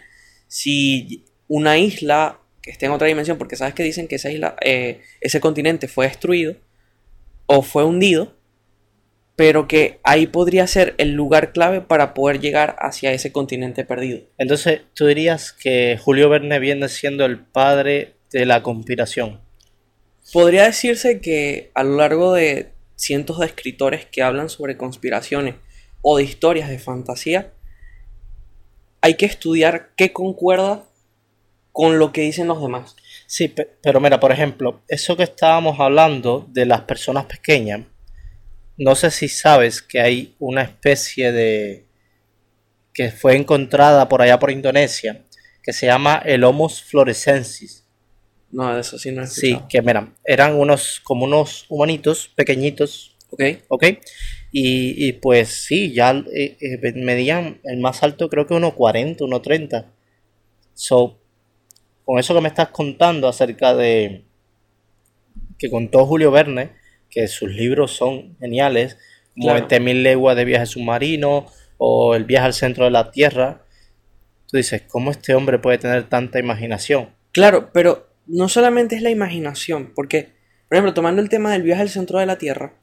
si 0.47 1.25
una 1.47 1.77
isla 1.77 2.39
que 2.61 2.71
esté 2.71 2.85
en 2.85 2.91
otra 2.91 3.07
dimensión, 3.07 3.37
porque 3.37 3.55
sabes 3.55 3.73
que 3.73 3.83
dicen 3.83 4.07
que 4.07 4.15
esa 4.15 4.31
isla, 4.31 4.55
eh, 4.61 5.01
ese 5.21 5.39
continente 5.39 5.87
fue 5.87 6.07
destruido 6.07 6.55
o 7.45 7.61
fue 7.61 7.83
hundido, 7.83 8.35
pero 9.35 9.67
que 9.67 9.99
ahí 10.03 10.27
podría 10.27 10.67
ser 10.67 10.95
el 10.97 11.13
lugar 11.13 11.53
clave 11.53 11.81
para 11.81 12.13
poder 12.13 12.39
llegar 12.39 12.75
hacia 12.79 13.13
ese 13.13 13.31
continente 13.31 13.85
perdido. 13.85 14.21
Entonces, 14.37 14.81
tú 14.93 15.07
dirías 15.07 15.53
que 15.53 15.97
Julio 15.99 16.29
Verne 16.29 16.59
viene 16.59 16.89
siendo 16.89 17.25
el 17.25 17.39
padre 17.39 18.15
de 18.31 18.45
la 18.45 18.61
conspiración. 18.61 19.39
Podría 20.33 20.65
decirse 20.65 21.21
que 21.21 21.71
a 21.73 21.83
lo 21.83 21.95
largo 21.95 22.33
de 22.33 22.73
cientos 22.95 23.39
de 23.39 23.45
escritores 23.45 24.05
que 24.05 24.21
hablan 24.21 24.49
sobre 24.49 24.77
conspiraciones 24.77 25.55
o 26.01 26.17
de 26.17 26.23
historias 26.23 26.69
de 26.69 26.79
fantasía, 26.79 27.53
hay 29.01 29.15
que 29.15 29.25
estudiar 29.25 29.91
qué 29.95 30.11
concuerda 30.13 30.85
con 31.71 31.99
lo 31.99 32.11
que 32.11 32.21
dicen 32.21 32.47
los 32.47 32.61
demás. 32.61 32.95
Sí, 33.27 33.53
pero 33.81 33.99
mira, 33.99 34.19
por 34.19 34.31
ejemplo, 34.31 34.81
eso 34.87 35.15
que 35.15 35.23
estábamos 35.23 35.79
hablando 35.79 36.45
de 36.49 36.65
las 36.65 36.81
personas 36.81 37.25
pequeñas, 37.25 37.81
no 38.77 38.95
sé 38.95 39.11
si 39.11 39.27
sabes 39.27 39.81
que 39.81 40.01
hay 40.01 40.35
una 40.39 40.63
especie 40.63 41.31
de 41.31 41.85
que 42.93 43.11
fue 43.11 43.35
encontrada 43.35 44.09
por 44.09 44.21
allá 44.21 44.39
por 44.39 44.51
Indonesia, 44.51 45.23
que 45.61 45.73
se 45.73 45.85
llama 45.85 46.21
el 46.25 46.43
Homo 46.43 46.69
florescensis. 46.69 47.85
No, 48.51 48.77
eso 48.77 48.97
sí 48.97 49.11
no 49.11 49.23
es. 49.23 49.33
Sí, 49.33 49.59
que 49.69 49.81
mira, 49.81 50.13
eran 50.25 50.55
unos 50.55 50.99
como 51.03 51.25
unos 51.25 51.65
humanitos 51.69 52.29
pequeñitos. 52.35 53.15
Ok. 53.29 53.43
Ok. 53.67 53.85
Y, 54.51 55.07
y 55.07 55.13
pues 55.13 55.65
sí, 55.65 55.93
ya 55.93 56.11
eh, 56.33 56.57
eh, 56.59 56.93
medían 56.95 57.59
el 57.63 57.79
más 57.79 58.01
alto 58.01 58.29
creo 58.29 58.47
que 58.47 58.55
1,40, 58.55 59.17
1,30. 59.17 59.85
So, 60.73 61.19
con 62.05 62.19
eso 62.19 62.33
que 62.33 62.41
me 62.41 62.47
estás 62.47 62.69
contando 62.69 63.27
acerca 63.27 63.75
de 63.75 64.25
que 65.59 65.69
contó 65.69 66.05
Julio 66.05 66.31
Verne, 66.31 66.71
que 67.09 67.27
sus 67.27 67.51
libros 67.51 67.91
son 67.91 68.37
geniales, 68.39 68.97
como 69.35 69.53
20.000 69.55 70.01
leguas 70.01 70.35
de 70.35 70.45
viaje 70.45 70.65
submarino 70.65 71.45
o 71.77 72.15
El 72.15 72.25
viaje 72.25 72.47
al 72.47 72.53
centro 72.53 72.85
de 72.85 72.91
la 72.91 73.11
Tierra, 73.11 73.63
tú 74.47 74.57
dices, 74.57 74.83
¿cómo 74.87 75.11
este 75.11 75.35
hombre 75.35 75.59
puede 75.59 75.77
tener 75.77 76.09
tanta 76.09 76.39
imaginación? 76.39 77.09
Claro, 77.31 77.71
pero 77.71 78.09
no 78.25 78.49
solamente 78.49 78.95
es 78.95 79.01
la 79.01 79.11
imaginación, 79.11 79.93
porque, 79.95 80.33
por 80.67 80.75
ejemplo, 80.75 80.93
tomando 80.93 81.21
el 81.21 81.29
tema 81.29 81.51
del 81.51 81.63
viaje 81.63 81.83
al 81.83 81.89
centro 81.89 82.19
de 82.19 82.25
la 82.25 82.37
Tierra, 82.37 82.78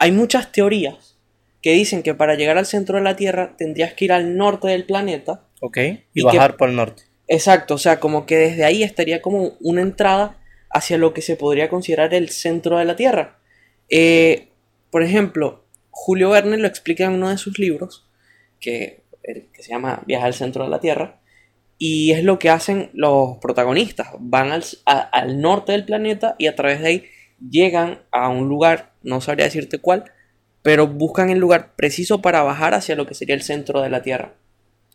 hay 0.00 0.10
muchas 0.10 0.50
teorías 0.50 1.18
que 1.62 1.72
dicen 1.72 2.02
que 2.02 2.14
para 2.14 2.34
llegar 2.34 2.58
al 2.58 2.66
centro 2.66 2.96
de 2.96 3.04
la 3.04 3.16
Tierra 3.16 3.54
tendrías 3.56 3.94
que 3.94 4.06
ir 4.06 4.12
al 4.12 4.36
norte 4.36 4.68
del 4.68 4.84
planeta. 4.84 5.46
Ok, 5.60 5.78
y, 6.14 6.22
bajar 6.22 6.56
por 6.56 6.70
el 6.70 6.76
norte. 6.76 7.04
Exacto, 7.28 7.74
o 7.74 7.78
sea, 7.78 8.00
como 8.00 8.26
que 8.26 8.36
desde 8.36 8.64
ahí 8.64 8.82
estaría 8.82 9.22
como 9.22 9.52
una 9.60 9.82
entrada 9.82 10.38
hacia 10.70 10.98
lo 10.98 11.14
que 11.14 11.22
se 11.22 11.36
podría 11.36 11.68
considerar 11.68 12.12
el 12.14 12.30
centro 12.30 12.78
de 12.78 12.84
la 12.84 12.96
Tierra. 12.96 13.38
Eh, 13.88 14.48
por 14.90 15.02
ejemplo, 15.02 15.64
Julio 15.90 16.30
Verne 16.30 16.56
lo 16.56 16.66
explica 16.66 17.04
en 17.04 17.12
uno 17.12 17.28
de 17.28 17.38
sus 17.38 17.58
libros, 17.58 18.08
que, 18.58 19.04
que 19.22 19.62
se 19.62 19.70
llama 19.70 20.02
Viaje 20.06 20.26
al 20.26 20.34
centro 20.34 20.64
de 20.64 20.70
la 20.70 20.80
Tierra, 20.80 21.20
y 21.82 22.12
es 22.12 22.24
lo 22.24 22.38
que 22.38 22.50
hacen 22.50 22.90
los 22.94 23.38
protagonistas. 23.38 24.08
Van 24.18 24.52
al, 24.52 24.64
al, 24.84 25.40
norte 25.40 25.72
del 25.72 25.84
planeta 25.84 26.36
y 26.38 26.46
a 26.46 26.54
través 26.54 26.80
de 26.80 26.88
ahí 26.88 27.04
llegan 27.40 28.02
a 28.12 28.28
un 28.28 28.48
lugar, 28.48 28.89
no 29.02 29.20
sabría 29.20 29.46
decirte 29.46 29.78
cuál, 29.78 30.04
pero 30.62 30.86
buscan 30.86 31.30
el 31.30 31.38
lugar 31.38 31.74
preciso 31.76 32.20
para 32.20 32.42
bajar 32.42 32.74
hacia 32.74 32.96
lo 32.96 33.06
que 33.06 33.14
sería 33.14 33.34
el 33.34 33.42
centro 33.42 33.80
de 33.80 33.90
la 33.90 34.02
Tierra 34.02 34.34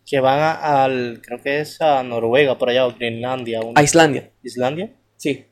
que 0.06 0.20
van 0.20 0.38
a, 0.38 0.84
al, 0.84 1.20
creo 1.20 1.42
que 1.42 1.60
es 1.60 1.80
a 1.80 2.02
Noruega, 2.04 2.56
por 2.56 2.70
allá, 2.70 2.86
o 2.86 2.94
Greenlandia. 2.94 3.60
A 3.74 3.82
Islandia. 3.82 4.30
¿Islandia? 4.42 4.92
Sí. 5.16 5.46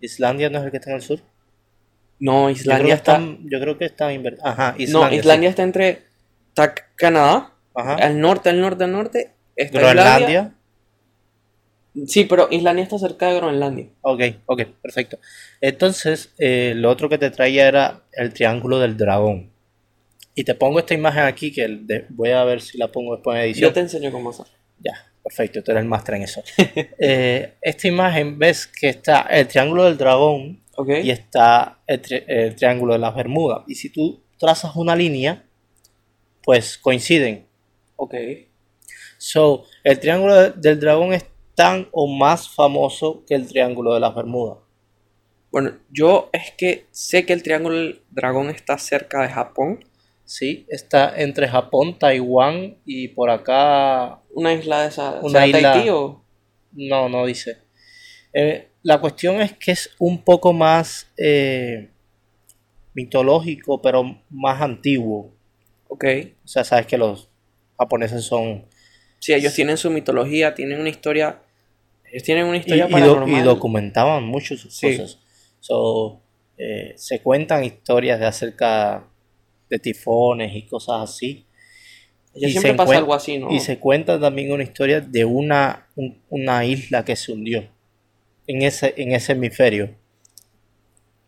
¿Islandia 0.00 0.50
no 0.50 0.58
es 0.58 0.64
el 0.64 0.70
que 0.72 0.78
está 0.78 0.90
en 0.90 0.96
el 0.96 1.02
sur? 1.02 1.20
No, 2.18 2.50
Islandia 2.50 2.94
está... 2.94 3.20
Yo 3.20 3.60
creo 3.60 3.78
que 3.78 3.84
está 3.84 4.08
Ajá, 4.42 4.74
Islandia. 4.76 5.10
No, 5.10 5.14
Islandia 5.14 5.50
está 5.50 5.62
entre 5.62 6.02
está 6.48 6.74
Canadá, 6.96 7.52
Ajá. 7.74 7.94
al 7.94 8.20
norte, 8.20 8.50
al 8.50 8.60
norte, 8.60 8.84
al 8.84 8.92
norte. 8.92 9.30
Está 9.54 9.78
Groenlandia. 9.78 10.52
Sí, 12.06 12.24
pero 12.24 12.48
Islandia 12.50 12.82
está 12.82 12.98
cerca 12.98 13.28
de 13.28 13.36
Groenlandia. 13.36 13.86
Ok, 14.02 14.20
ok, 14.46 14.62
perfecto. 14.82 15.18
Entonces, 15.60 16.34
eh, 16.38 16.72
lo 16.74 16.90
otro 16.90 17.08
que 17.08 17.18
te 17.18 17.30
traía 17.30 17.68
era 17.68 18.02
el 18.12 18.32
triángulo 18.32 18.80
del 18.80 18.96
dragón. 18.96 19.52
Y 20.34 20.42
te 20.42 20.54
pongo 20.56 20.80
esta 20.80 20.94
imagen 20.94 21.22
aquí 21.22 21.52
que 21.52 22.06
voy 22.08 22.30
a 22.30 22.42
ver 22.42 22.60
si 22.60 22.78
la 22.78 22.90
pongo 22.90 23.14
después 23.14 23.36
en 23.36 23.44
edición. 23.44 23.70
Yo 23.70 23.72
te 23.72 23.80
enseño 23.80 24.10
cómo 24.10 24.30
hacer. 24.30 24.46
Ya, 24.80 24.92
perfecto, 25.22 25.62
tú 25.62 25.70
eres 25.70 25.82
el 25.82 25.88
máster 25.88 26.16
en 26.16 26.22
eso. 26.22 26.42
Eh, 26.98 27.54
esta 27.62 27.88
imagen 27.88 28.38
ves 28.38 28.66
que 28.66 28.88
está 28.88 29.22
el 29.22 29.46
triángulo 29.46 29.84
del 29.84 29.96
dragón 29.96 30.62
y 31.02 31.10
está 31.10 31.78
el, 31.86 32.00
triángulo 32.56 32.94
de 32.94 32.98
las 32.98 33.14
Bermudas. 33.14 33.62
Y 33.68 33.76
si 33.76 33.90
tú 33.90 34.20
trazas 34.38 34.74
una 34.74 34.96
línea, 34.96 35.44
pues 36.42 36.76
coinciden. 36.76 37.46
Ok. 37.96 38.14
So, 39.18 39.64
el 39.84 40.00
triángulo 40.00 40.50
del 40.50 40.80
dragón 40.80 41.12
es 41.12 41.24
tan 41.54 41.88
o 41.92 42.06
más 42.06 42.48
famoso 42.48 43.24
que 43.26 43.34
el 43.34 43.46
triángulo 43.46 43.94
de 43.94 44.00
las 44.00 44.14
Bermudas. 44.14 44.58
Bueno, 45.50 45.72
yo 45.90 46.30
es 46.32 46.52
que 46.56 46.86
sé 46.90 47.24
que 47.24 47.32
el 47.32 47.42
triángulo 47.42 47.76
del 47.76 48.02
dragón 48.10 48.50
está 48.50 48.76
cerca 48.76 49.22
de 49.22 49.28
Japón 49.28 49.84
Sí, 50.24 50.64
está 50.68 51.14
entre 51.20 51.48
Japón, 51.48 51.98
Taiwán 51.98 52.78
y 52.86 53.08
por 53.08 53.30
acá. 53.30 54.20
¿Una 54.30 54.54
isla 54.54 54.82
de 54.82 54.88
esa? 54.88 55.20
¿Una 55.20 55.46
isla? 55.46 55.84
No, 56.72 57.08
no 57.08 57.26
dice. 57.26 57.58
Eh, 58.32 58.68
la 58.82 59.00
cuestión 59.00 59.40
es 59.42 59.52
que 59.52 59.72
es 59.72 59.90
un 59.98 60.24
poco 60.24 60.52
más 60.52 61.12
eh, 61.18 61.90
mitológico, 62.94 63.82
pero 63.82 64.18
más 64.30 64.62
antiguo. 64.62 65.34
Ok. 65.88 66.04
O 66.44 66.48
sea, 66.48 66.64
sabes 66.64 66.86
que 66.86 66.96
los 66.96 67.28
japoneses 67.78 68.24
son. 68.24 68.64
Sí, 69.18 69.34
ellos 69.34 69.54
tienen 69.54 69.76
su 69.76 69.90
mitología, 69.90 70.54
tienen 70.54 70.80
una 70.80 70.88
historia. 70.88 71.42
Ellos 72.14 72.22
tienen 72.22 72.46
una 72.46 72.58
historia 72.58 72.86
y, 72.88 73.30
y, 73.32 73.40
documentaban 73.40 74.22
mucho 74.22 74.56
sus 74.56 74.80
cosas. 74.80 75.18
So, 75.58 76.22
eh, 76.56 76.92
se 76.94 77.20
cuentan 77.20 77.64
historias 77.64 78.20
de 78.20 78.26
acerca 78.26 79.04
de 79.68 79.80
tifones 79.80 80.54
y 80.54 80.64
cosas 80.64 81.10
así. 81.10 81.44
y 82.32 82.50
siempre 82.50 82.74
pasa 82.74 82.98
algo 82.98 83.14
así, 83.14 83.38
¿no? 83.38 83.50
Y 83.50 83.58
se 83.58 83.80
cuenta 83.80 84.20
también 84.20 84.52
una 84.52 84.62
historia 84.62 85.00
de 85.00 85.24
una, 85.24 85.88
una 86.28 86.64
isla 86.64 87.04
que 87.04 87.16
se 87.16 87.32
hundió 87.32 87.68
en 88.46 88.62
ese, 88.62 88.94
en 88.96 89.10
ese 89.10 89.32
hemisferio. 89.32 89.96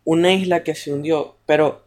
Una 0.05 0.31
isla 0.31 0.63
que 0.63 0.73
se 0.73 0.93
hundió, 0.93 1.35
pero 1.45 1.83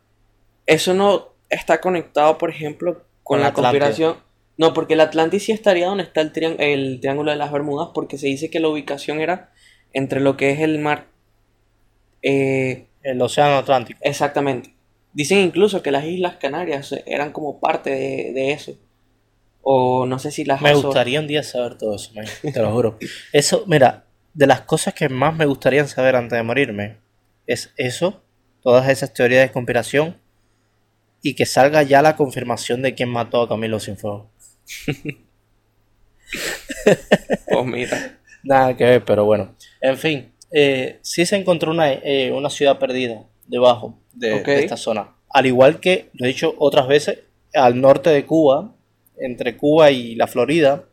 eso 0.66 0.92
no 0.92 1.30
está 1.49 1.80
conectado, 1.80 2.37
por 2.37 2.50
ejemplo, 2.50 3.02
con, 3.23 3.40
la 3.40 3.54
conspiración. 3.54 4.19
No, 4.61 4.75
porque 4.75 4.93
el 4.93 5.00
Atlantis 5.00 5.45
sí 5.45 5.52
estaría 5.52 5.87
donde 5.87 6.02
está 6.02 6.21
el, 6.21 6.33
el 6.59 7.00
Triángulo 7.00 7.31
de 7.31 7.38
las 7.38 7.50
Bermudas, 7.50 7.88
porque 7.95 8.19
se 8.19 8.26
dice 8.26 8.50
que 8.50 8.61
la 8.61 8.69
ubicación 8.69 9.19
era 9.19 9.50
entre 9.95 10.21
lo 10.21 10.37
que 10.37 10.50
es 10.50 10.61
el 10.61 10.79
mar. 10.79 11.07
Eh, 12.21 12.88
el 13.02 13.23
Océano 13.23 13.57
Atlántico. 13.57 13.99
Exactamente. 14.02 14.75
Dicen 15.14 15.38
incluso 15.38 15.83
que 15.83 15.90
las 15.90 16.05
Islas 16.05 16.37
Canarias 16.37 16.95
eran 17.07 17.33
como 17.33 17.59
parte 17.59 17.88
de, 17.88 18.52
eso. 18.52 18.79
O 19.62 20.05
no 20.05 20.19
sé 20.19 20.31
si 20.31 20.45
las... 20.45 20.61
Me 20.61 20.75
gustaría 20.75 21.21
un 21.21 21.26
día 21.26 21.43
saber 21.43 21.79
todo 21.79 21.97
eso, 21.97 22.12
te 22.43 22.61
lo 22.61 22.71
juro. 22.71 22.99
Eso, 23.33 23.64
mira, 23.67 24.05
de 24.35 24.47
las 24.47 24.61
cosas 24.61 24.93
que 24.93 25.09
más 25.09 25.35
me 25.35 25.47
gustaría 25.47 25.87
saber 25.87 26.17
antes 26.17 26.37
de 26.37 26.43
morirme, 26.43 26.99
es 27.47 27.73
eso, 27.79 28.23
todas 28.61 28.90
esas 28.90 29.14
teorías 29.14 29.40
de 29.40 29.52
conspiración, 29.52 30.21
y 31.23 31.35
que 31.35 31.47
salga 31.47 31.83
ya 31.83 32.02
la 32.02 32.14
confirmación 32.14 32.83
de 32.83 32.95
quién 32.95 33.09
mató 33.09 33.40
a 33.40 33.49
Camilo 33.49 33.81
Cienfuegos. 33.81 34.39
pues 37.48 37.66
mira. 37.66 38.18
Nada 38.42 38.76
que 38.76 38.84
ver, 38.84 39.04
pero 39.04 39.24
bueno. 39.24 39.54
En 39.80 39.98
fin, 39.98 40.32
eh, 40.50 40.98
sí 41.02 41.26
se 41.26 41.36
encontró 41.36 41.70
una, 41.70 41.92
eh, 41.92 42.32
una 42.32 42.50
ciudad 42.50 42.78
perdida 42.78 43.24
debajo 43.46 43.98
de, 44.12 44.42
esta 44.46 44.76
zona. 44.76 45.14
Al 45.28 45.46
igual 45.46 45.80
que, 45.80 46.10
lo 46.14 46.26
he 46.26 46.28
dicho 46.28 46.54
otras 46.58 46.88
veces, 46.88 47.20
al 47.54 47.80
norte 47.80 48.10
de 48.10 48.26
Cuba, 48.26 48.74
entre 49.18 49.56
Cuba 49.56 49.90
y 49.90 50.14
la 50.14 50.26
Florida, 50.26 50.84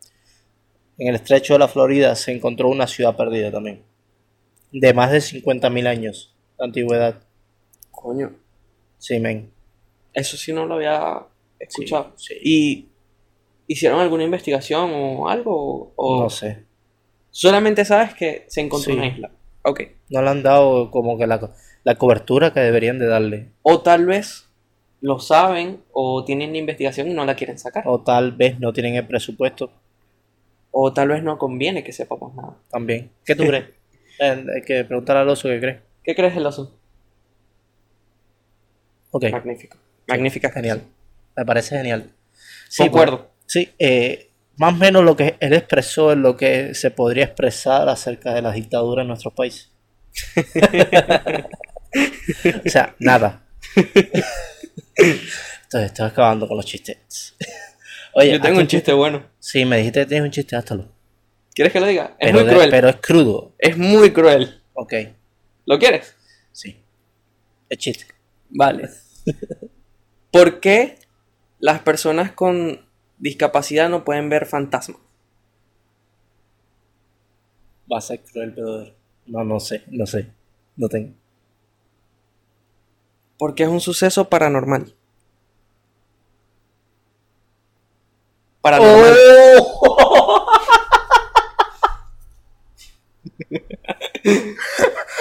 en 0.97 1.07
el 1.07 1.15
estrecho 1.15 1.53
de 1.53 1.59
la 1.59 1.67
Florida 1.67 2.15
se 2.15 2.31
encontró 2.31 2.69
una 2.69 2.87
ciudad 2.87 3.15
perdida 3.15 3.51
también. 3.51 3.83
De 4.71 4.93
más 4.93 5.11
de 5.11 5.19
50.000 5.19 5.87
años 5.87 6.35
de 6.57 6.65
antigüedad. 6.65 7.15
Coño. 7.91 8.35
Sí, 8.97 9.19
men. 9.19 9.51
Eso 10.13 10.35
sí 10.35 10.51
no 10.51 10.65
lo 10.65 10.75
había 10.75 11.23
escuchado. 11.59 12.15
¿Y 12.43 12.87
hicieron 13.67 13.99
alguna 13.99 14.23
investigación 14.23 14.91
o 14.93 15.29
algo? 15.29 15.93
O... 15.95 16.23
No 16.23 16.29
sé. 16.29 16.63
Solamente 17.31 17.85
sabes 17.85 18.13
que 18.13 18.45
se 18.47 18.61
encontró 18.61 18.93
una 18.93 19.07
isla. 19.07 19.29
Ok. 19.63 19.81
No 20.09 20.21
le 20.21 20.29
han 20.29 20.43
dado 20.43 20.89
como 20.91 21.17
que 21.17 21.27
la 21.27 21.51
la 21.83 21.95
cobertura 21.95 22.51
que 22.51 22.59
deberían 22.59 22.99
de 22.99 23.07
darle. 23.07 23.47
O 23.61 23.81
tal 23.81 24.05
vez 24.05 24.49
lo 24.99 25.19
saben 25.19 25.83
o 25.93 26.25
tienen 26.25 26.51
la 26.51 26.57
investigación 26.57 27.07
y 27.07 27.13
no 27.13 27.23
la 27.23 27.35
quieren 27.35 27.57
sacar. 27.57 27.83
O 27.85 28.01
tal 28.01 28.33
vez 28.33 28.59
no 28.59 28.73
tienen 28.73 28.95
el 28.95 29.07
presupuesto 29.07 29.71
O 30.71 30.91
tal 30.91 31.07
vez 31.09 31.23
no 31.23 31.37
conviene 31.37 31.83
que 31.83 31.93
sepamos 31.93 32.35
nada. 32.35 32.57
también. 32.69 33.11
¿Qué 33.25 33.35
tú 33.35 33.43
crees? 33.45 33.65
Eh, 34.19 34.43
Hay 34.55 34.63
que 34.63 34.83
preguntar 34.83 35.15
al 35.15 35.29
oso 35.29 35.47
qué 35.47 35.59
cree. 35.59 35.79
¿Qué 36.03 36.15
crees 36.15 36.33
del 36.33 36.47
oso? 36.47 36.75
Ok, 39.11 39.25
Magnífico. 39.31 39.77
Magnífica. 40.07 40.49
genial. 40.51 40.81
Me 41.35 41.45
parece 41.45 41.77
genial. 41.77 42.11
Concuerdo. 42.77 43.29
Sí, 43.47 43.73
eh, 43.79 44.29
más 44.57 44.73
o 44.73 44.77
menos 44.77 45.03
lo 45.03 45.15
que 45.15 45.35
él 45.39 45.53
expresó 45.53 46.11
es 46.11 46.17
lo 46.17 46.35
que 46.37 46.73
se 46.75 46.91
podría 46.91 47.23
expresar 47.25 47.89
acerca 47.89 48.33
de 48.33 48.41
la 48.43 48.51
dictadura 48.51 49.01
en 49.01 49.07
nuestro 49.07 49.31
país. 49.33 49.71
o 52.65 52.69
sea, 52.69 52.95
nada. 52.99 53.43
Entonces, 54.95 55.91
estoy 55.91 56.05
acabando 56.07 56.47
con 56.47 56.57
los 56.57 56.65
chistes. 56.65 57.35
Oye, 58.13 58.31
Yo 58.33 58.41
tengo 58.41 58.59
un 58.59 58.67
chiste 58.67 58.93
bueno. 58.93 59.25
Sí, 59.39 59.63
me 59.65 59.77
dijiste 59.77 60.01
que 60.01 60.05
tienes 60.07 60.25
un 60.25 60.31
chiste, 60.31 60.55
háztelo. 60.55 60.87
¿Quieres 61.53 61.73
que 61.73 61.79
lo 61.79 61.85
diga? 61.87 62.15
Es 62.19 62.31
Pero, 62.31 62.39
muy 62.39 62.43
de- 62.47 62.53
cruel. 62.53 62.69
pero 62.69 62.89
es 62.89 62.95
crudo. 62.97 63.55
Es 63.57 63.77
muy 63.77 64.11
cruel. 64.11 64.61
Ok, 64.73 64.93
¿Lo 65.65 65.77
quieres? 65.79 66.15
sí. 66.51 66.83
Es 67.69 67.77
chiste. 67.79 68.05
Vale. 68.49 68.89
¿Por 70.31 70.59
qué 70.61 70.99
las 71.59 71.79
personas 71.81 72.31
con 72.31 72.86
discapacidad 73.17 73.89
no 73.89 74.03
pueden 74.03 74.29
ver 74.29 74.45
fantasmas? 74.45 74.99
Va 77.91 77.97
a 77.97 78.01
ser 78.01 78.21
cruel, 78.21 78.53
pero... 78.53 78.95
No, 79.25 79.43
no 79.43 79.59
sé, 79.59 79.83
no 79.87 80.05
sé. 80.05 80.31
No 80.75 80.87
tengo. 80.87 81.13
Porque 83.37 83.63
es 83.63 83.69
un 83.69 83.81
suceso 83.81 84.29
paranormal. 84.29 84.95
Paranormal. 88.61 89.15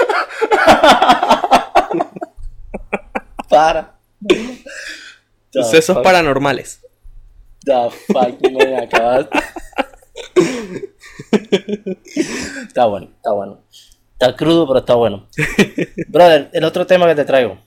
Para. 3.49 3.99
Sucesos 5.51 5.99
paranormales. 6.03 6.86
The 7.67 7.91
fuck 7.91 8.41
me 8.41 8.77
acabaste. 8.79 9.39
está 12.63 12.87
bueno, 12.87 13.11
está 13.17 13.33
bueno. 13.33 13.61
Está 14.13 14.37
crudo, 14.37 14.69
pero 14.69 14.79
está 14.79 14.95
bueno. 14.95 15.29
Brother, 16.07 16.49
el 16.53 16.63
otro 16.63 16.87
tema 16.87 17.09
que 17.09 17.17
te 17.17 17.25
traigo. 17.25 17.59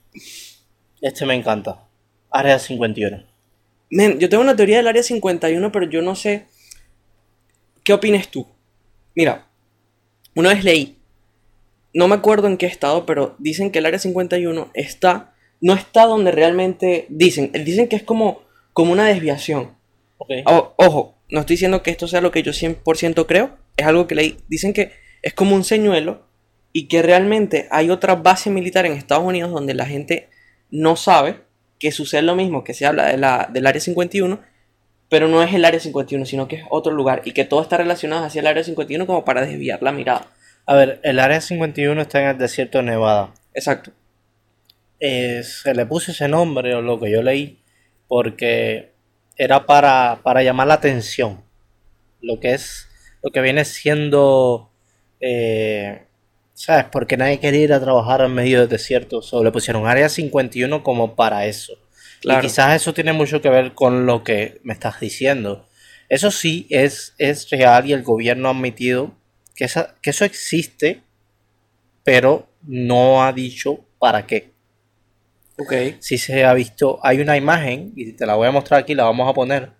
Este 1.01 1.25
me 1.25 1.35
encanta. 1.35 1.83
Área 2.31 2.57
51. 2.57 3.25
Men, 3.91 4.19
yo 4.19 4.29
tengo 4.29 4.41
una 4.41 4.55
teoría 4.55 4.77
del 4.77 4.87
área 4.87 5.03
51, 5.03 5.71
pero 5.71 5.89
yo 5.89 6.01
no 6.01 6.15
sé. 6.15 6.47
¿Qué 7.83 7.91
opines 7.91 8.29
tú? 8.29 8.47
Mira, 9.15 9.47
una 10.33 10.49
vez 10.49 10.63
leí, 10.63 10.97
no 11.93 12.07
me 12.07 12.15
acuerdo 12.15 12.47
en 12.47 12.55
qué 12.55 12.67
estado, 12.67 13.05
pero 13.05 13.35
dicen 13.37 13.69
que 13.69 13.79
el 13.79 13.85
área 13.85 13.99
51 13.99 14.71
está, 14.73 15.33
no 15.59 15.73
está 15.73 16.05
donde 16.05 16.31
realmente 16.31 17.05
dicen, 17.09 17.51
dicen 17.51 17.89
que 17.89 17.97
es 17.97 18.03
como, 18.03 18.43
como 18.71 18.93
una 18.93 19.05
desviación. 19.05 19.78
O- 20.45 20.73
ojo, 20.77 21.17
no 21.29 21.39
estoy 21.41 21.55
diciendo 21.55 21.81
que 21.83 21.91
esto 21.91 22.07
sea 22.07 22.21
lo 22.21 22.31
que 22.31 22.43
yo 22.43 22.51
100% 22.53 23.25
creo, 23.25 23.57
es 23.77 23.85
algo 23.87 24.07
que 24.07 24.15
leí. 24.15 24.37
Dicen 24.47 24.73
que 24.73 24.91
es 25.21 25.33
como 25.33 25.55
un 25.55 25.63
señuelo 25.63 26.27
y 26.73 26.87
que 26.87 27.01
realmente 27.01 27.67
hay 27.71 27.89
otra 27.89 28.15
base 28.15 28.49
militar 28.49 28.85
en 28.85 28.93
Estados 28.93 29.23
Unidos 29.25 29.51
donde 29.51 29.73
la 29.73 29.85
gente 29.85 30.29
no 30.69 30.95
sabe 30.95 31.41
que 31.79 31.91
sucede 31.91 32.21
lo 32.21 32.35
mismo, 32.35 32.63
que 32.63 32.73
se 32.73 32.85
habla 32.85 33.07
de 33.07 33.17
la, 33.17 33.49
del 33.51 33.65
área 33.65 33.79
51, 33.81 34.39
pero 35.07 35.27
no 35.27 35.41
es 35.41 35.53
el 35.53 35.65
área 35.65 35.79
51, 35.79 36.25
sino 36.25 36.47
que 36.47 36.57
es 36.57 36.63
otro 36.69 36.91
lugar 36.93 37.21
y 37.25 37.31
que 37.31 37.45
todo 37.45 37.61
está 37.61 37.77
relacionado 37.77 38.25
hacia 38.25 38.41
el 38.41 38.47
área 38.47 38.63
51 38.63 39.07
como 39.07 39.23
para 39.25 39.41
desviar 39.45 39.81
la 39.81 39.91
mirada. 39.91 40.27
A 40.65 40.75
ver, 40.75 40.99
el 41.03 41.17
área 41.19 41.41
51 41.41 41.99
está 42.01 42.21
en 42.21 42.27
el 42.27 42.37
desierto 42.37 42.77
de 42.79 42.83
Nevada. 42.83 43.33
Exacto. 43.53 43.91
Eh, 44.99 45.41
se 45.43 45.73
le 45.73 45.85
puso 45.85 46.11
ese 46.11 46.27
nombre, 46.27 46.75
o 46.75 46.81
lo 46.81 46.99
que 46.99 47.09
yo 47.09 47.23
leí, 47.23 47.63
porque 48.07 48.91
era 49.39 49.65
para, 49.65 50.21
para 50.23 50.43
llamar 50.43 50.67
la 50.67 50.75
atención. 50.75 51.43
Lo 52.21 52.39
que 52.39 52.53
es, 52.53 52.87
lo 53.23 53.31
que 53.31 53.41
viene 53.41 53.65
siendo, 53.65 54.71
eh, 55.21 56.03
¿sabes? 56.53 56.85
Porque 56.91 57.17
nadie 57.17 57.39
quería 57.39 57.61
ir 57.63 57.73
a 57.73 57.79
trabajar 57.81 58.21
en 58.21 58.33
medio 58.35 58.59
del 58.61 58.69
desierto. 58.69 59.21
Solo 59.21 59.45
le 59.45 59.51
pusieron 59.51 59.87
área 59.87 60.09
51 60.09 60.83
como 60.83 61.15
para 61.15 61.45
eso. 61.47 61.73
Claro. 62.21 62.41
Y 62.41 62.43
quizás 62.49 62.75
eso 62.81 62.93
tiene 62.93 63.13
mucho 63.13 63.41
que 63.41 63.49
ver 63.49 63.73
con 63.73 64.05
lo 64.05 64.23
que 64.23 64.59
me 64.63 64.73
estás 64.73 64.99
diciendo. 64.99 65.67
Eso 66.09 66.31
sí 66.31 66.67
es, 66.69 67.15
es 67.17 67.49
real 67.49 67.87
y 67.87 67.93
el 67.93 68.03
gobierno 68.03 68.49
ha 68.49 68.51
admitido 68.51 69.13
que, 69.55 69.65
esa- 69.65 69.95
que 70.01 70.09
eso 70.09 70.25
existe, 70.25 71.01
pero 72.03 72.47
no 72.63 73.23
ha 73.23 73.33
dicho 73.33 73.79
para 73.99 74.25
qué. 74.25 74.51
Ok. 75.59 75.73
Si 75.99 76.17
se 76.17 76.43
ha 76.43 76.53
visto, 76.55 76.99
hay 77.03 77.19
una 77.21 77.37
imagen, 77.37 77.93
y 77.95 78.13
te 78.13 78.25
la 78.25 78.35
voy 78.35 78.47
a 78.47 78.51
mostrar 78.51 78.81
aquí, 78.81 78.95
la 78.95 79.03
vamos 79.03 79.29
a 79.29 79.33
poner, 79.33 79.71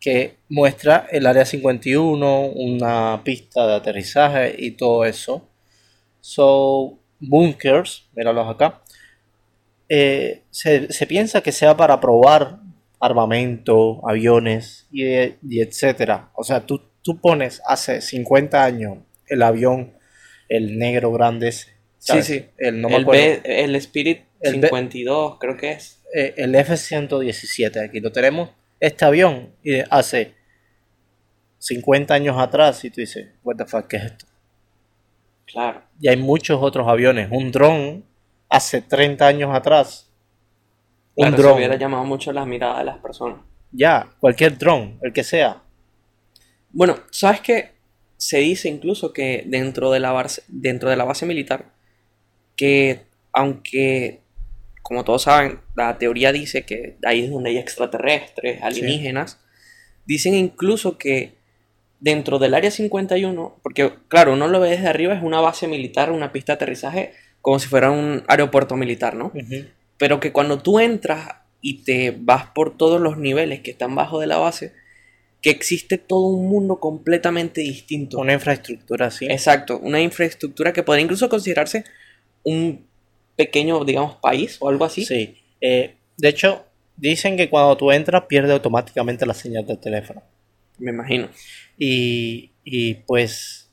que 0.00 0.36
muestra 0.48 1.06
el 1.10 1.26
área 1.26 1.44
51, 1.44 2.46
una 2.48 3.22
pista 3.24 3.66
de 3.66 3.74
aterrizaje 3.74 4.54
y 4.58 4.72
todo 4.72 5.04
eso. 5.04 5.48
So, 6.20 6.98
bunkers, 7.20 8.08
míralos 8.14 8.48
acá. 8.48 8.82
Eh, 9.88 10.42
se, 10.50 10.92
se 10.92 11.06
piensa 11.06 11.42
que 11.42 11.52
sea 11.52 11.76
para 11.76 12.00
probar 12.00 12.58
armamento, 13.00 14.00
aviones 14.08 14.86
y, 14.90 15.04
y 15.06 15.60
etcétera. 15.60 16.30
O 16.34 16.42
sea, 16.44 16.66
tú, 16.66 16.82
tú 17.02 17.20
pones 17.20 17.62
hace 17.66 18.00
50 18.00 18.64
años 18.64 18.98
el 19.28 19.42
avión, 19.42 19.92
el 20.48 20.78
negro 20.78 21.12
grande 21.12 21.48
ese. 21.48 21.74
¿sabes? 21.98 22.26
Sí, 22.26 22.40
sí. 22.40 22.46
El, 22.58 22.80
no 22.80 22.88
me 22.88 22.96
el, 22.96 23.02
acuerdo. 23.02 23.22
B- 23.44 23.64
el 23.64 23.76
Spirit 23.76 24.25
El 24.40 24.60
B- 24.60 24.68
52, 24.68 25.38
creo 25.38 25.56
que 25.56 25.72
es. 25.72 26.02
eh, 26.14 26.34
el 26.36 26.54
F-117, 26.54 27.84
aquí 27.88 28.00
lo 28.00 28.12
tenemos, 28.12 28.50
este 28.80 29.04
avión, 29.04 29.54
y 29.62 29.78
hace 29.90 30.34
50 31.58 32.14
años 32.14 32.36
atrás, 32.38 32.84
y 32.84 32.90
tú 32.90 33.00
dices, 33.00 33.28
what 33.42 33.56
the 33.56 33.64
fuck, 33.64 33.86
¿qué 33.86 33.96
es 33.96 34.04
esto? 34.04 34.26
Claro. 35.46 35.82
Y 36.00 36.08
hay 36.08 36.16
muchos 36.16 36.58
otros 36.60 36.86
aviones, 36.88 37.28
un 37.30 37.50
dron 37.52 38.04
hace 38.48 38.82
30 38.82 39.26
años 39.26 39.54
atrás, 39.54 40.10
un 41.14 41.28
Claro, 41.28 41.36
eso 41.36 41.42
dron, 41.42 41.56
hubiera 41.56 41.76
llamado 41.76 42.04
mucho 42.04 42.32
la 42.32 42.44
mirada 42.44 42.78
de 42.80 42.84
las 42.84 42.98
personas. 42.98 43.38
ya, 43.72 44.10
cualquier 44.20 44.58
dron, 44.58 44.98
el 45.02 45.12
que 45.12 45.24
sea, 45.24 45.62
Bueno, 46.70 46.96
¿sabes 47.10 47.40
qué? 47.40 47.70
Se 48.18 48.38
dice 48.38 48.68
incluso 48.68 49.12
que 49.12 49.44
dentro 49.46 49.90
de 49.90 50.00
la 50.00 50.12
base, 50.12 50.42
dentro 50.48 50.90
de 50.90 50.96
la 50.96 51.04
base 51.04 51.24
militar, 51.26 51.72
que 52.54 53.06
aunque, 53.32 54.22
como 54.86 55.02
todos 55.02 55.22
saben, 55.22 55.58
la 55.74 55.98
teoría 55.98 56.30
dice 56.30 56.64
que 56.64 56.96
ahí 57.04 57.24
es 57.24 57.30
donde 57.32 57.50
hay 57.50 57.58
extraterrestres, 57.58 58.62
alienígenas, 58.62 59.40
dicen 60.04 60.34
incluso 60.34 60.96
que 60.96 61.34
dentro 61.98 62.38
del 62.38 62.54
área 62.54 62.70
51, 62.70 63.58
porque 63.64 63.92
claro, 64.06 64.34
uno 64.34 64.46
lo 64.46 64.60
ve 64.60 64.70
desde 64.70 64.86
arriba, 64.86 65.12
es 65.12 65.24
una 65.24 65.40
base 65.40 65.66
militar, 65.66 66.12
una 66.12 66.30
pista 66.30 66.52
de 66.52 66.54
aterrizaje, 66.54 67.14
como 67.40 67.58
si 67.58 67.66
fuera 67.66 67.90
un 67.90 68.22
aeropuerto 68.28 68.76
militar, 68.76 69.16
¿no? 69.16 69.32
Pero 69.98 70.20
que 70.20 70.30
cuando 70.30 70.62
tú 70.62 70.78
entras 70.78 71.34
y 71.60 71.82
te 71.82 72.16
vas 72.16 72.50
por 72.50 72.76
todos 72.76 73.00
los 73.00 73.18
niveles 73.18 73.62
que 73.62 73.72
están 73.72 73.96
bajo 73.96 74.20
de 74.20 74.28
la 74.28 74.38
base, 74.38 74.72
que 75.42 75.50
existe 75.50 75.98
todo 75.98 76.28
un 76.28 76.48
mundo 76.48 76.78
completamente 76.78 77.60
distinto. 77.60 78.18
una 78.18 78.34
infraestructura 78.34 79.06
así. 79.06 79.26
Exacto, 79.26 79.80
una 79.80 80.00
infraestructura 80.00 80.72
que 80.72 80.84
podría 80.84 81.02
incluso 81.02 81.28
considerarse 81.28 81.82
un 82.44 82.86
pequeño, 83.36 83.84
digamos, 83.84 84.16
país 84.16 84.56
o 84.60 84.68
algo 84.68 84.84
así. 84.84 85.04
Sí. 85.04 85.36
Eh, 85.60 85.94
de 86.16 86.28
hecho, 86.28 86.64
dicen 86.96 87.36
que 87.36 87.48
cuando 87.50 87.76
tú 87.76 87.92
entras 87.92 88.24
pierde 88.24 88.52
automáticamente 88.52 89.26
la 89.26 89.34
señal 89.34 89.66
del 89.66 89.78
teléfono. 89.78 90.22
Me 90.78 90.90
imagino. 90.90 91.28
Y, 91.78 92.50
y 92.64 92.94
pues 92.94 93.70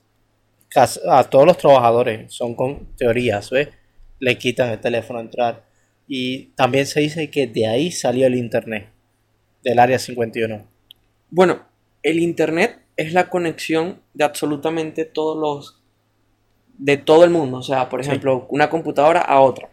a 0.76 1.24
todos 1.26 1.46
los 1.46 1.58
trabajadores 1.58 2.34
son 2.34 2.56
con 2.56 2.96
teorías, 2.96 3.50
¿ves? 3.52 3.70
Le 4.20 4.38
quitan 4.38 4.72
el 4.72 4.80
teléfono 4.80 5.20
a 5.20 5.24
entrar. 5.24 5.64
Y 6.08 6.46
también 6.56 6.86
se 6.86 7.00
dice 7.00 7.30
que 7.30 7.48
de 7.48 7.68
ahí 7.68 7.92
salió 7.92 8.28
el 8.28 8.36
internet, 8.36 8.90
del 9.64 9.80
área 9.80 10.00
51. 10.00 10.66
Bueno, 11.30 11.66
el 12.02 12.20
internet 12.20 12.80
es 12.98 13.14
la 13.14 13.30
conexión 13.30 14.02
de 14.14 14.24
absolutamente 14.24 15.06
todos 15.06 15.38
los 15.38 15.83
de 16.78 16.98
todo 16.98 17.24
el 17.24 17.30
mundo, 17.30 17.58
o 17.58 17.64
sea, 17.64 17.90
por 17.90 18.04
Sí. 18.04 18.10
ejemplo, 18.10 18.48
una 18.50 18.70
computadora 18.70 19.22
a 19.22 19.40
otra, 19.40 19.70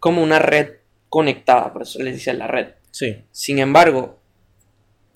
como 0.00 0.22
una 0.22 0.38
red 0.38 0.74
conectada, 1.08 1.72
por 1.72 1.82
eso 1.82 2.02
les 2.02 2.14
dice 2.14 2.32
la 2.34 2.46
red. 2.46 2.68
Sí, 2.90 3.16
Sin 3.32 3.58
embargo, 3.58 4.18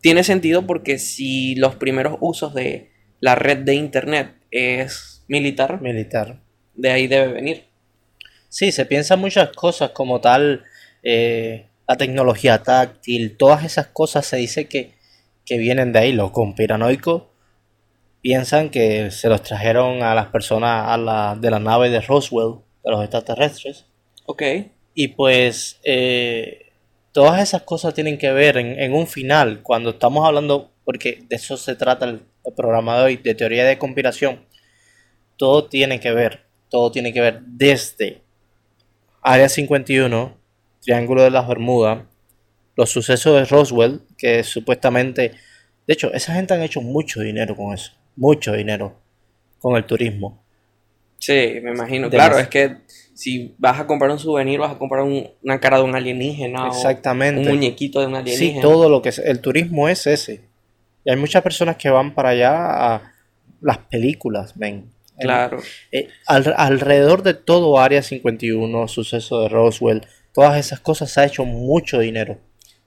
tiene 0.00 0.24
sentido 0.24 0.66
porque 0.66 0.98
si 0.98 1.54
los 1.56 1.76
primeros 1.76 2.16
usos 2.20 2.54
de 2.54 2.90
la 3.20 3.34
red 3.34 3.58
de 3.58 3.74
internet 3.74 4.34
es 4.50 5.24
militar, 5.28 5.80
militar. 5.80 6.40
de 6.74 6.90
ahí 6.90 7.06
debe 7.06 7.32
venir. 7.32 7.64
Sí, 8.48 8.72
se 8.72 8.84
piensan 8.84 9.20
muchas 9.20 9.50
cosas 9.52 9.90
como 9.90 10.20
tal. 10.20 10.64
eh, 11.04 11.66
la 11.88 11.96
tecnología 11.96 12.62
táctil, 12.62 13.36
todas 13.36 13.64
esas 13.64 13.88
cosas 13.88 14.24
se 14.24 14.36
dice 14.36 14.66
que, 14.68 14.94
que 15.44 15.58
vienen 15.58 15.92
de 15.92 15.98
ahí. 15.98 16.12
Los 16.12 16.30
conspiranoicos 16.30 17.24
piensan 18.22 18.70
que 18.70 19.10
se 19.10 19.28
los 19.28 19.42
trajeron 19.42 20.02
a 20.02 20.14
las 20.14 20.28
personas 20.28 20.88
a 20.88 20.96
la, 20.96 21.36
de 21.38 21.50
la 21.50 21.58
nave 21.58 21.90
de 21.90 22.00
Roswell, 22.00 22.60
de 22.84 22.90
los 22.90 23.02
extraterrestres. 23.02 23.84
Ok. 24.24 24.42
Y 24.94 25.08
pues 25.08 25.80
eh, 25.84 26.72
todas 27.10 27.42
esas 27.42 27.62
cosas 27.62 27.94
tienen 27.94 28.16
que 28.16 28.32
ver 28.32 28.56
en, 28.56 28.78
en 28.80 28.94
un 28.94 29.06
final, 29.06 29.62
cuando 29.62 29.90
estamos 29.90 30.26
hablando, 30.26 30.70
porque 30.84 31.24
de 31.28 31.36
eso 31.36 31.56
se 31.56 31.74
trata 31.74 32.06
el, 32.06 32.22
el 32.44 32.54
programa 32.54 32.98
de 32.98 33.04
hoy, 33.04 33.16
de 33.16 33.34
teoría 33.34 33.64
de 33.64 33.78
conspiración, 33.78 34.44
todo 35.36 35.66
tiene 35.68 36.00
que 36.00 36.12
ver, 36.12 36.44
todo 36.68 36.90
tiene 36.90 37.12
que 37.12 37.20
ver 37.20 37.40
desde 37.42 38.22
Área 39.20 39.48
51, 39.48 40.36
Triángulo 40.80 41.22
de 41.22 41.30
las 41.30 41.46
Bermudas, 41.48 42.04
los 42.76 42.90
sucesos 42.90 43.34
de 43.34 43.44
Roswell, 43.44 44.02
que 44.16 44.42
supuestamente, 44.44 45.32
de 45.86 45.94
hecho, 45.94 46.12
esa 46.12 46.34
gente 46.34 46.54
han 46.54 46.62
hecho 46.62 46.80
mucho 46.80 47.20
dinero 47.20 47.56
con 47.56 47.74
eso, 47.74 47.92
mucho 48.16 48.52
dinero 48.52 48.94
con 49.58 49.76
el 49.76 49.84
turismo. 49.84 50.42
Sí, 51.18 51.60
me 51.62 51.70
imagino. 51.72 52.08
De 52.08 52.16
claro, 52.16 52.38
es 52.38 52.48
que 52.48 52.78
si 53.14 53.54
vas 53.58 53.78
a 53.78 53.86
comprar 53.86 54.10
un 54.10 54.18
souvenir, 54.18 54.58
vas 54.58 54.72
a 54.74 54.78
comprar 54.78 55.02
un- 55.04 55.28
una 55.42 55.60
cara 55.60 55.76
de 55.78 55.84
un 55.84 55.94
alienígena 55.94 56.64
o 56.64 56.68
Exactamente. 56.68 57.40
un 57.42 57.46
muñequito 57.48 58.00
de 58.00 58.06
un 58.06 58.12
Sí, 58.14 58.18
alienígena. 58.18 58.62
todo 58.62 58.88
lo 58.88 59.02
que 59.02 59.10
es, 59.10 59.18
el 59.18 59.40
turismo 59.40 59.88
es 59.88 60.06
ese. 60.06 60.40
Y 61.04 61.10
hay 61.10 61.16
muchas 61.16 61.42
personas 61.42 61.76
que 61.76 61.90
van 61.90 62.14
para 62.14 62.30
allá 62.30 62.94
a 62.94 63.12
las 63.60 63.78
películas, 63.78 64.52
ven. 64.56 64.90
Claro. 65.18 65.58
Eh, 65.92 66.08
al- 66.26 66.54
alrededor 66.56 67.22
de 67.22 67.34
todo 67.34 67.78
Área 67.78 68.02
51, 68.02 68.88
suceso 68.88 69.42
de 69.42 69.48
Roswell, 69.48 70.02
todas 70.32 70.58
esas 70.58 70.80
cosas 70.80 71.12
se 71.12 71.20
ha 71.20 71.24
hecho 71.26 71.44
mucho 71.44 72.00
dinero. 72.00 72.38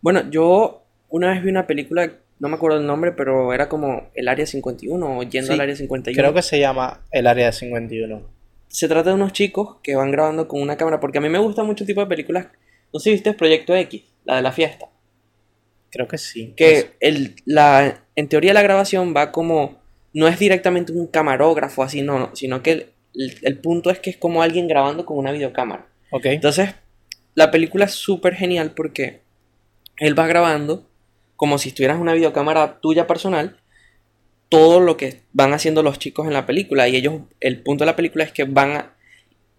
Bueno, 0.02 0.30
yo 0.30 0.84
una 1.10 1.30
vez 1.30 1.42
vi 1.44 1.50
una 1.50 1.66
película, 1.68 2.12
no 2.40 2.50
me 2.50 2.56
acuerdo 2.56 2.78
el 2.80 2.86
nombre, 2.86 3.12
pero 3.14 3.54
era 3.54 3.70
como 3.70 4.10
el 4.14 4.28
Área 4.28 4.46
51 4.46 5.18
o 5.20 5.24
yendo 5.24 5.48
Sí, 5.48 5.54
al 5.54 5.62
Área 5.62 5.76
51. 5.76 6.22
Creo 6.22 6.34
que 6.34 6.42
se 6.42 6.60
llama 6.60 7.02
el 7.12 7.28
Área 7.28 7.52
51. 7.52 8.22
Se 8.68 8.88
trata 8.88 9.10
de 9.10 9.16
unos 9.16 9.32
chicos 9.34 9.78
que 9.82 9.96
van 9.96 10.12
grabando 10.12 10.48
con 10.48 10.62
una 10.62 10.76
cámara, 10.78 11.00
porque 11.00 11.20
a 11.20 11.22
mí 11.22 11.30
me 11.30 11.40
gusta 11.40 11.64
mucho 11.64 11.84
el 11.84 11.88
tipo 11.88 12.02
de 12.02 12.08
películas. 12.08 12.48
No 12.94 13.00
sé 13.00 13.06
si 13.06 13.12
viste 13.12 13.34
Proyecto 13.34 13.74
X, 13.76 14.04
la 14.26 14.36
de 14.38 14.42
la 14.42 14.52
fiesta. 14.52 14.88
Creo 15.92 16.08
que 16.08 16.18
sí. 16.18 16.54
Que 16.58 16.92
el, 17.00 17.36
la, 17.46 18.04
en 18.16 18.28
teoría 18.28 18.54
la 18.54 18.62
grabación 18.62 19.14
va 19.16 19.32
como, 19.32 19.80
no 20.14 20.28
es 20.28 20.38
directamente 20.40 20.92
un 20.92 21.08
camarógrafo 21.08 21.84
así, 21.84 22.02
no, 22.02 22.20
no, 22.20 22.36
sino 22.36 22.62
que 22.62 22.72
el, 22.72 22.86
el- 23.14 23.38
el 23.44 23.58
punto 23.60 23.90
es 23.92 24.00
que 24.00 24.10
es 24.10 24.18
como 24.18 24.42
alguien 24.42 24.68
grabando 24.68 25.06
con 25.06 25.18
una 25.18 25.32
videocámara. 25.32 25.88
Ok. 26.12 26.26
Entonces, 26.26 26.76
la 27.34 27.50
película 27.50 27.86
es 27.86 27.92
súper 27.92 28.36
genial 28.36 28.74
porque 28.76 29.22
él 29.98 30.20
va 30.20 30.28
grabando 30.28 30.90
como 31.36 31.58
si 31.58 31.70
estuvieras 31.70 32.00
una 32.00 32.14
videocámara 32.14 32.80
tuya 32.80 33.08
personal 33.08 33.58
todo 34.50 34.80
lo 34.80 34.96
que 34.96 35.22
van 35.34 35.54
haciendo 35.54 35.82
los 35.84 35.98
chicos 36.00 36.28
en 36.28 36.34
la 36.34 36.46
película 36.46 36.88
y 36.88 36.96
ellos 36.96 37.22
el 37.40 37.62
punto 37.64 37.84
de 37.84 37.88
la 37.88 37.96
película 37.96 38.24
es 38.24 38.32
que 38.32 38.44
van 38.44 38.72
a, 38.78 38.94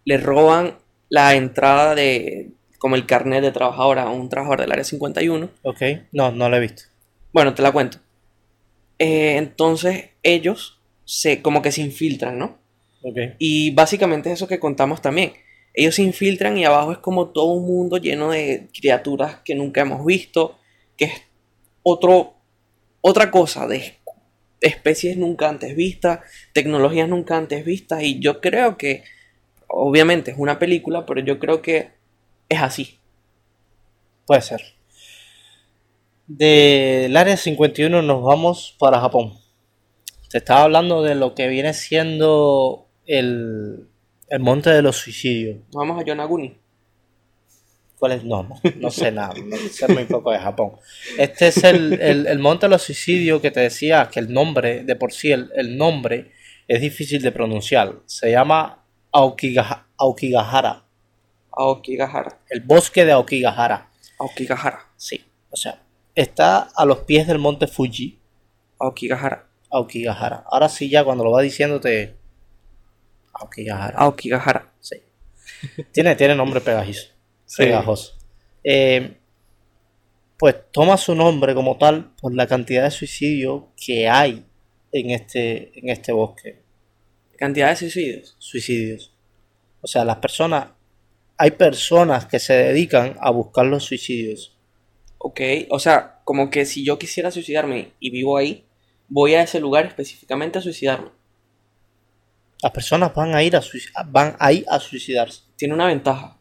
le 0.05 0.17
roban 0.17 0.79
la 1.09 1.35
entrada 1.35 1.95
de 1.95 2.51
como 2.79 2.95
el 2.95 3.07
carnet 3.07 3.43
de 3.43 3.51
trabajador 3.53 3.99
a 3.99 4.09
un 4.11 4.29
trabajador 4.29 4.61
del 4.61 4.73
área 4.73 4.85
51 4.85 5.51
Ok. 5.63 5.83
No, 6.13 6.31
no 6.31 6.49
lo 6.49 6.57
he 6.57 6.61
visto. 6.61 6.85
bueno 7.33 7.53
te 7.55 7.63
la 7.63 7.73
cuento 7.73 7.99
Eh, 8.99 9.37
entonces 9.37 10.11
ellos 10.23 10.79
se 11.05 11.43
como 11.43 11.63
que 11.63 11.73
se 11.73 11.83
infiltran 11.83 12.39
no 12.39 12.59
Ok. 13.03 13.19
y 13.39 13.71
básicamente 13.73 14.31
es 14.31 14.35
eso 14.37 14.49
que 14.49 14.59
contamos 14.59 15.01
también. 15.03 15.33
Ellos 15.75 15.95
se 15.97 16.03
infiltran 16.03 16.57
y 16.59 16.65
abajo 16.65 16.91
es 16.93 16.99
como 16.99 17.29
todo 17.29 17.53
un 17.53 17.67
mundo 17.67 17.99
lleno 17.99 18.31
de 18.31 18.69
criaturas 18.73 19.37
que 19.45 19.55
nunca 19.55 19.83
hemos 19.83 20.05
visto, 20.07 20.59
que 20.97 21.05
es 21.05 21.13
otro, 21.89 22.35
otra 23.01 23.31
cosa, 23.31 23.69
de 23.69 23.95
especies 24.61 25.17
nunca 25.17 25.49
antes 25.49 25.77
vistas, 25.77 26.19
tecnologías 26.53 27.09
nunca 27.09 27.37
antes 27.37 27.65
vistas. 27.65 28.03
Y 28.03 28.19
yo 28.19 28.41
creo 28.41 28.77
que, 28.77 29.05
obviamente 29.69 30.33
es 30.33 30.37
una 30.37 30.59
película, 30.59 31.07
pero 31.07 31.21
yo 31.21 31.39
creo 31.39 31.63
que 31.63 31.93
es 32.49 32.61
así. 32.61 32.99
Puede 34.27 34.43
ser. 34.43 34.63
Del 36.27 37.17
área 37.17 37.37
51 37.37 38.03
nos 38.03 38.23
vamos 38.25 38.75
para 38.81 39.01
Japón. 39.01 39.35
Te 40.29 40.39
estaba 40.39 40.65
hablando 40.65 41.05
de 41.05 41.15
lo 41.15 41.37
que 41.37 41.47
viene 41.47 41.73
siendo 41.73 42.89
el, 43.07 43.87
el 44.29 44.41
monte 44.41 44.71
de 44.71 44.83
los 44.83 44.97
suicidios. 44.97 45.59
Vamos 45.73 46.01
a 46.01 46.05
Yonaguni. 46.05 46.59
¿Cuál 47.99 48.13
es? 48.13 48.25
No, 48.25 48.43
no, 48.43 48.61
no 48.77 48.91
sé 48.91 49.11
nada, 49.11 49.35
no 49.45 49.57
sé 49.57 49.89
muy 49.89 50.05
poco 50.05 50.31
de 50.31 50.39
Japón. 50.39 50.73
Este 51.19 51.49
es 51.49 51.65
el, 51.65 51.95
el- 52.01 52.27
el 52.27 52.39
monte 52.39 52.67
de 52.67 52.71
los 52.71 52.83
suicidios 52.83 53.41
que 53.41 53.51
te 53.51 53.61
decía 53.61 54.09
que 54.13 54.21
el 54.21 54.33
nombre, 54.33 54.85
de 54.85 54.97
por 54.97 55.13
sí, 55.13 55.33
el, 55.33 55.51
el 55.57 55.77
nombre 55.77 56.33
es 56.69 56.81
difícil 56.81 57.23
de 57.23 57.33
pronunciar. 57.33 57.95
Se 58.07 58.31
llama 58.31 58.85
Aokigaha- 59.13 59.85
Aokigahara, 59.97 60.85
Aokigahara. 61.53 62.39
el 62.51 62.61
bosque 62.61 63.05
de 63.05 63.13
Aokigahara. 63.13 63.89
Aokigahara. 64.19 64.81
Sí, 64.97 65.25
o 65.51 65.57
sea, 65.57 65.81
está 66.15 66.69
a 66.77 66.85
los 66.85 66.99
pies 67.01 67.27
del 67.27 67.39
monte 67.39 67.67
Fuji, 67.67 68.19
Aokigahara. 68.79 69.47
Aokigahara. 69.71 70.45
Ahora 70.51 70.69
sí, 70.69 70.89
ya 70.91 71.03
cuando 71.03 71.25
lo 71.25 71.31
va 71.33 71.41
diciendo 71.43 71.81
te. 71.81 72.15
Aokigahara. 73.33 73.99
Aokigahara. 73.99 74.73
Sí. 74.81 74.97
Tiene, 75.93 76.15
tiene 76.17 76.35
nombre 76.35 76.61
pegajizo. 76.61 77.09
Sí. 77.47 77.63
Pegajoso. 77.63 78.15
Eh, 78.63 79.17
pues 80.39 80.57
toma 80.71 80.97
su 80.97 81.15
nombre 81.15 81.55
como 81.55 81.79
tal 81.79 82.13
por 82.21 82.35
la 82.35 82.47
cantidad 82.47 82.85
de 82.85 82.91
suicidios 82.91 83.65
que 83.77 84.09
hay 84.09 84.45
en 84.93 85.11
este, 85.11 85.79
en 85.79 85.89
este 85.89 86.13
bosque. 86.13 86.63
Cantidad 87.39 87.71
de 87.71 87.77
suicidios. 87.77 88.37
Suicidios. 88.39 89.13
O 89.81 89.87
sea, 89.87 90.05
las 90.05 90.17
personas. 90.17 90.69
Hay 91.39 91.51
personas 91.51 92.25
que 92.25 92.39
se 92.39 92.55
dedican 92.55 93.17
a 93.21 93.31
buscar 93.31 93.67
los 93.67 93.85
suicidios. 93.85 94.57
Ok, 95.19 95.41
o 95.69 95.79
sea, 95.79 96.21
como 96.25 96.49
que 96.49 96.65
si 96.65 96.85
yo 96.85 96.99
quisiera 96.99 97.31
suicidarme 97.31 97.93
y 98.01 98.11
vivo 98.11 98.39
ahí, 98.39 98.65
voy 99.09 99.35
a 99.35 99.43
ese 99.43 99.61
lugar 99.61 99.85
específicamente 99.85 100.59
a 100.59 100.63
suicidarme. 100.63 101.11
Las 102.63 102.73
personas 102.73 103.15
van 103.15 103.35
a 103.35 103.43
ir 103.43 103.55
a, 103.55 103.63
van 104.07 104.35
ahí 104.39 104.65
a 104.69 104.81
suicidarse. 104.81 105.43
Tiene 105.57 105.75
una 105.75 105.87
ventaja. 105.87 106.39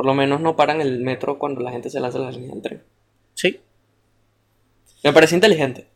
Por 0.00 0.06
lo 0.06 0.14
menos 0.14 0.40
no 0.40 0.56
paran 0.56 0.80
el 0.80 1.00
metro 1.00 1.38
cuando 1.38 1.60
la 1.60 1.72
gente 1.72 1.90
se 1.90 2.00
lanza 2.00 2.16
a 2.16 2.22
las 2.22 2.34
líneas 2.34 2.54
del 2.54 2.62
tren. 2.62 2.82
Sí. 3.34 3.60
Me 5.04 5.12
parece 5.12 5.34
inteligente. 5.34 5.88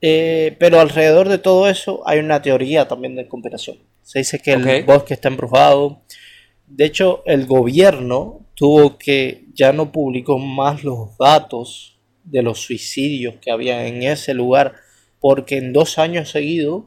Eh, 0.00 0.56
pero 0.58 0.80
alrededor 0.80 1.28
de 1.28 1.38
todo 1.38 1.68
eso 1.68 2.02
hay 2.04 2.18
una 2.18 2.42
teoría 2.42 2.88
también 2.88 3.14
de 3.14 3.28
conspiración. 3.28 3.78
Se 4.02 4.18
dice 4.18 4.40
que 4.40 4.54
el 4.54 4.82
bosque 4.82 5.14
está 5.14 5.28
embrujado. 5.28 6.02
De 6.66 6.84
hecho, 6.84 7.22
el 7.26 7.46
gobierno 7.46 8.40
tuvo 8.54 8.98
que 8.98 9.44
ya 9.54 9.72
no 9.72 9.92
publicó 9.92 10.36
más 10.40 10.82
los 10.82 11.16
datos 11.16 12.00
de 12.24 12.42
los 12.42 12.58
suicidios 12.58 13.36
que 13.36 13.52
había 13.52 13.86
en 13.86 14.02
ese 14.02 14.34
lugar 14.34 14.74
porque 15.20 15.58
en 15.58 15.72
dos 15.72 15.98
años 15.98 16.28
seguidos 16.28 16.86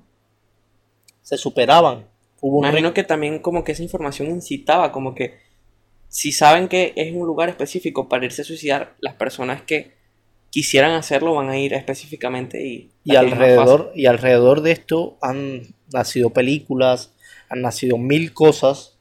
se 1.21 1.37
superaban. 1.37 2.09
Hubo 2.41 2.59
Imagino 2.59 2.93
que 2.93 3.05
también 3.05 3.39
como 3.39 3.63
que 3.63 3.71
esa 3.71 3.83
información 3.83 4.27
incitaba, 4.27 4.91
como 4.91 5.15
que 5.15 5.46
si 6.09 6.31
saben 6.31 6.67
que 6.67 6.93
es 6.95 7.13
un 7.13 7.25
lugar 7.25 7.49
específico 7.49 8.07
para 8.07 8.25
irse 8.25 8.41
a 8.41 8.45
suicidar, 8.45 8.95
las 8.99 9.15
personas 9.15 9.61
que 9.61 9.97
quisieran 10.49 10.91
hacerlo 10.91 11.35
van 11.35 11.49
a 11.49 11.57
ir 11.57 11.73
específicamente 11.73 12.65
y... 12.65 12.91
Y 13.03 13.15
alrededor, 13.15 13.91
y 13.95 14.05
alrededor 14.05 14.61
de 14.61 14.71
esto 14.71 15.17
han 15.21 15.75
nacido 15.93 16.31
películas, 16.31 17.13
han 17.49 17.61
nacido 17.61 17.97
mil 17.97 18.33
cosas 18.33 18.97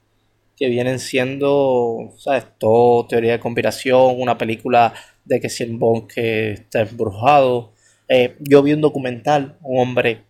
que 0.57 0.69
vienen 0.69 0.99
siendo, 0.99 2.15
¿sabes? 2.19 2.47
Todo 2.59 3.07
teoría 3.07 3.33
de 3.33 3.41
conspiración, 3.41 4.21
una 4.21 4.39
película 4.39 4.95
de 5.25 5.41
que 5.41 5.49
si 5.49 5.65
el 5.65 5.77
bosque 5.77 6.53
está 6.53 6.81
embrujado. 6.83 7.73
Eh, 8.09 8.37
yo 8.41 8.63
vi 8.63 8.73
un 8.73 8.81
documental, 8.81 9.59
un 9.63 9.81
hombre 9.81 10.23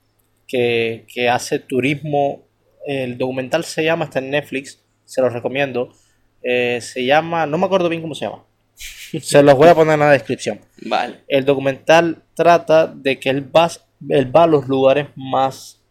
que, 0.49 1.07
que 1.13 1.29
hace 1.29 1.59
turismo, 1.59 2.43
el 2.87 3.19
documental 3.19 3.65
se 3.65 3.85
llama, 3.85 4.07
está 4.07 4.19
en 4.19 4.31
Netflix, 4.31 4.83
se 5.05 5.21
los 5.21 5.33
recomiendo. 5.33 5.93
Eh, 6.49 6.81
se 6.81 7.05
llama, 7.05 7.45
no 7.45 7.59
me 7.59 7.67
acuerdo 7.67 7.89
bien 7.89 8.01
cómo 8.01 8.15
se 8.15 8.25
llama. 8.27 8.45
Se 9.21 9.43
los 9.43 9.57
voy 9.57 9.69
a 9.69 9.75
poner 9.75 9.95
en 9.95 10.01
la 10.01 10.11
descripción. 10.11 10.61
Vale. 10.83 11.25
El 11.27 11.45
documental 11.45 12.23
trata 12.35 12.87
de 12.87 13.19
que 13.19 13.31
él 13.31 13.51
va, 13.55 13.69
él 14.09 14.35
va 14.35 14.45
a 14.45 14.47
los 14.47 14.69
lugares 14.69 15.09
más 15.17 15.83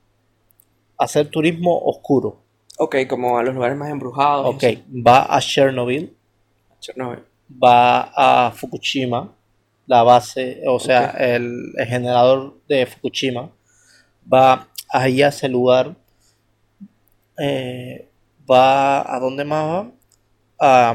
a 0.97 1.03
hacer 1.03 1.27
turismo 1.27 1.77
oscuro. 1.83 2.41
Ok, 2.77 2.95
como 3.09 3.37
a 3.37 3.43
los 3.43 3.53
lugares 3.53 3.77
más 3.77 3.89
embrujados. 3.89 4.45
Ok, 4.55 4.63
va 5.05 5.25
a 5.35 5.41
Chernobyl, 5.41 6.15
Chernobyl. 6.79 7.19
va 7.61 8.11
a 8.15 8.51
Fukushima, 8.51 9.33
la 9.87 10.03
base, 10.03 10.61
o 10.67 10.79
sea, 10.79 11.09
el, 11.17 11.73
el 11.77 11.85
generador 11.87 12.61
de 12.67 12.85
Fukushima, 12.85 13.49
va 14.31 14.67
ahí 14.89 15.21
a 15.21 15.29
ese 15.29 15.49
lugar, 15.49 15.95
eh, 17.37 18.07
va 18.49 19.13
a 19.13 19.19
dónde 19.19 19.43
más 19.43 19.65
va, 19.65 19.91
a, 20.59 20.91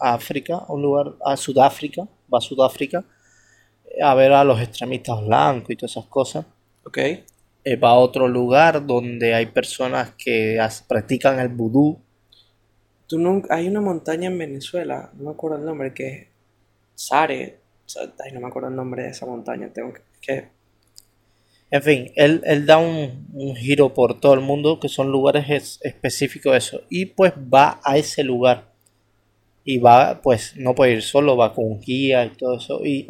a 0.00 0.14
África, 0.14 0.56
a 0.56 0.72
un 0.72 0.82
lugar, 0.82 1.14
a 1.24 1.36
Sudáfrica, 1.36 2.02
va 2.32 2.38
a 2.38 2.40
Sudáfrica 2.40 3.04
a 4.02 4.14
ver 4.14 4.32
a 4.32 4.44
los 4.44 4.60
extremistas 4.60 5.24
blancos 5.26 5.70
y 5.70 5.76
todas 5.76 5.92
esas 5.92 6.06
cosas. 6.06 6.46
Ok. 6.84 6.98
Eh, 7.64 7.76
va 7.76 7.90
a 7.90 7.94
otro 7.98 8.28
lugar 8.28 8.86
donde 8.86 9.34
hay 9.34 9.44
personas 9.44 10.12
que 10.16 10.58
as- 10.58 10.80
practican 10.82 11.38
el 11.38 11.48
vudú. 11.48 12.00
Tú 13.06 13.18
nunca... 13.18 13.54
Hay 13.54 13.68
una 13.68 13.80
montaña 13.80 14.28
en 14.28 14.38
Venezuela, 14.38 15.10
no 15.14 15.24
me 15.24 15.30
acuerdo 15.30 15.58
el 15.58 15.64
nombre, 15.64 15.94
que 15.94 16.08
es 16.16 16.26
Sare. 16.94 17.60
Sa- 17.86 18.12
Ay, 18.24 18.32
no 18.32 18.40
me 18.40 18.48
acuerdo 18.48 18.68
el 18.68 18.76
nombre 18.76 19.04
de 19.04 19.10
esa 19.10 19.26
montaña. 19.26 19.70
Tengo 19.72 19.92
que... 19.92 20.02
que- 20.20 20.55
En 21.70 21.82
fin, 21.82 22.12
él, 22.14 22.42
él 22.44 22.64
da 22.64 22.78
un, 22.78 23.26
un 23.32 23.56
giro 23.56 23.92
por 23.92 24.20
todo 24.20 24.34
el 24.34 24.40
mundo 24.40 24.78
que 24.78 24.88
son 24.88 25.10
lugares 25.10 25.46
es- 25.48 25.78
específicos 25.82 26.52
de 26.52 26.58
eso. 26.58 26.80
Y 26.88 27.06
pues 27.06 27.32
va 27.32 27.80
a 27.84 27.96
ese 27.98 28.22
lugar. 28.22 28.72
Y 29.64 29.78
va, 29.78 30.20
pues 30.22 30.54
no 30.56 30.74
puede 30.76 30.92
ir 30.92 31.02
solo, 31.02 31.36
va 31.36 31.52
con 31.52 31.64
un 31.64 31.80
guía 31.80 32.24
y 32.24 32.30
todo 32.30 32.56
eso. 32.58 32.84
Y 32.84 33.08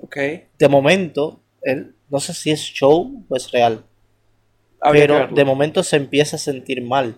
de 0.59 0.69
momento, 0.69 1.43
él, 1.61 1.95
no 2.09 2.19
sé 2.19 2.33
si 2.33 2.51
es 2.51 2.61
show 2.61 3.25
o 3.29 3.37
es 3.37 3.51
real. 3.53 3.85
Pero 4.93 5.15
de 5.35 5.45
momento 5.45 5.83
se 5.83 5.97
empieza 5.97 6.37
a 6.37 6.39
sentir 6.39 6.81
mal. 6.83 7.17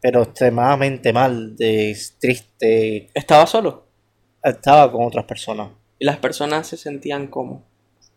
Pero 0.00 0.22
extremadamente 0.22 1.12
mal, 1.12 1.56
de 1.56 1.96
triste. 2.20 3.08
Estaba 3.14 3.46
solo. 3.46 3.88
Estaba 4.42 4.90
con 4.92 5.04
otras 5.06 5.24
personas. 5.24 5.70
Y 5.98 6.04
las 6.04 6.18
personas 6.18 6.66
se 6.68 6.76
sentían 6.76 7.26
como... 7.28 7.64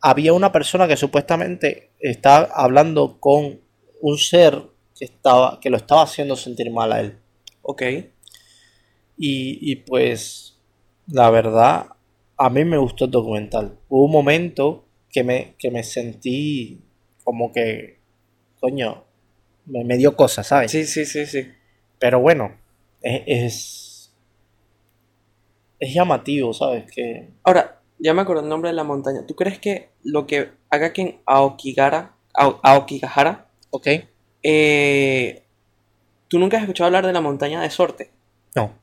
Había 0.08 0.34
una 0.34 0.52
persona 0.52 0.88
que 0.88 0.98
supuestamente 0.98 1.90
estaba 2.00 2.48
hablando 2.54 3.20
con 3.20 3.60
un 4.02 4.18
ser 4.20 4.62
que 4.96 5.06
estaba, 5.06 5.60
que 5.60 5.72
lo 5.72 5.78
estaba 5.78 6.04
haciendo 6.04 6.36
sentir 6.36 6.70
mal 6.70 6.92
a 6.94 7.00
él. 7.00 7.18
Ok. 7.64 7.82
Y, 9.18 9.72
y 9.72 9.78
pues, 9.78 10.60
la 11.08 11.32
verdad, 11.32 11.88
a 12.38 12.50
mí 12.52 12.64
me 12.66 12.78
gustó 12.78 13.06
el 13.06 13.12
documental. 13.12 13.80
Hubo 13.90 14.06
un 14.06 14.12
momento 14.12 14.86
que 15.10 15.24
me, 15.24 15.56
que 15.58 15.72
me 15.72 15.82
sentí 15.84 16.84
como 17.24 17.52
que, 17.52 17.98
coño, 18.60 19.06
me, 19.66 19.84
me 19.86 19.98
dio 19.98 20.16
cosas, 20.16 20.46
¿sabes? 20.46 20.70
Sí, 20.70 20.86
sí, 20.86 21.08
sí, 21.08 21.26
sí. 21.26 21.48
Pero 21.98 22.20
bueno, 22.20 22.56
es, 23.02 23.24
es, 23.26 24.16
es 25.80 25.94
llamativo, 25.96 26.54
¿sabes? 26.54 26.86
Que 26.92 27.30
Ahora, 27.42 27.82
ya 27.98 28.14
me 28.14 28.22
acuerdo 28.22 28.44
el 28.44 28.50
nombre 28.50 28.70
de 28.70 28.76
la 28.76 28.84
montaña. 28.84 29.26
¿Tú 29.26 29.36
crees 29.36 29.58
que 29.58 29.95
lo 30.06 30.26
que 30.28 30.52
haga 30.70 30.94
que 30.94 31.02
en 31.02 31.20
Aokigara, 31.26 32.14
Ao- 32.34 32.60
Aokigahara, 32.64 33.48
Ok. 33.72 33.88
eh, 34.44 35.44
tú 36.28 36.40
nunca 36.40 36.58
has 36.58 36.64
escuchado 36.64 36.86
hablar 36.88 37.06
de 37.06 37.14
la 37.14 37.22
montaña 37.22 37.62
de 37.62 37.70
Sorte? 37.70 38.12
No. 38.56 38.74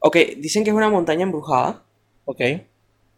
Ok, 0.00 0.16
dicen 0.38 0.64
que 0.64 0.70
es 0.70 0.76
una 0.76 0.90
montaña 0.90 1.22
embrujada 1.22 1.82
Ok. 2.26 2.38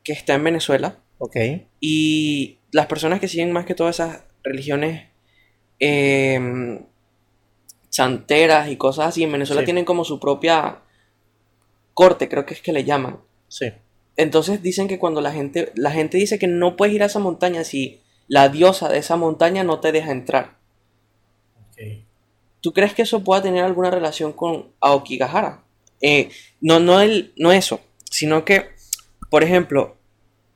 que 0.04 0.12
está 0.12 0.34
en 0.34 0.44
Venezuela 0.44 0.98
Ok. 1.18 1.36
y 1.80 2.58
las 2.70 2.86
personas 2.86 3.18
que 3.20 3.28
siguen 3.28 3.50
más 3.52 3.64
que 3.66 3.74
todas 3.74 3.96
esas 3.96 4.22
religiones 4.44 5.08
eh, 5.80 6.80
santeras 7.90 8.68
y 8.68 8.76
cosas 8.76 9.06
así 9.08 9.22
en 9.24 9.32
Venezuela 9.32 9.62
Sí. 9.62 9.66
tienen 9.66 9.84
como 9.84 10.04
su 10.04 10.20
propia 10.20 10.82
corte, 11.94 12.28
creo 12.28 12.44
que 12.44 12.54
es 12.54 12.60
que 12.62 12.72
le 12.72 12.84
llaman. 12.84 13.18
Sí. 13.48 13.72
Entonces 14.16 14.62
dicen 14.62 14.88
que 14.88 14.98
cuando 14.98 15.20
la 15.20 15.32
gente, 15.32 15.72
la 15.74 15.90
gente 15.90 16.16
dice 16.18 16.38
que 16.38 16.46
no 16.46 16.76
puedes 16.76 16.94
ir 16.94 17.02
a 17.02 17.06
esa 17.06 17.18
montaña 17.18 17.64
si 17.64 18.00
la 18.28 18.48
diosa 18.48 18.88
de 18.88 18.98
esa 18.98 19.16
montaña 19.16 19.64
no 19.64 19.80
te 19.80 19.92
deja 19.92 20.10
entrar. 20.10 20.56
¿Tú 22.60 22.72
crees 22.72 22.94
que 22.94 23.02
eso 23.02 23.22
pueda 23.22 23.42
tener 23.42 23.64
alguna 23.64 23.90
relación 23.90 24.32
con 24.32 24.72
Aokigahara? 24.80 25.62
Eh, 26.00 26.30
no, 26.60 26.80
no, 26.80 27.00
el, 27.00 27.32
no 27.36 27.52
eso, 27.52 27.80
sino 28.10 28.44
que, 28.44 28.70
por 29.30 29.44
ejemplo, 29.44 29.96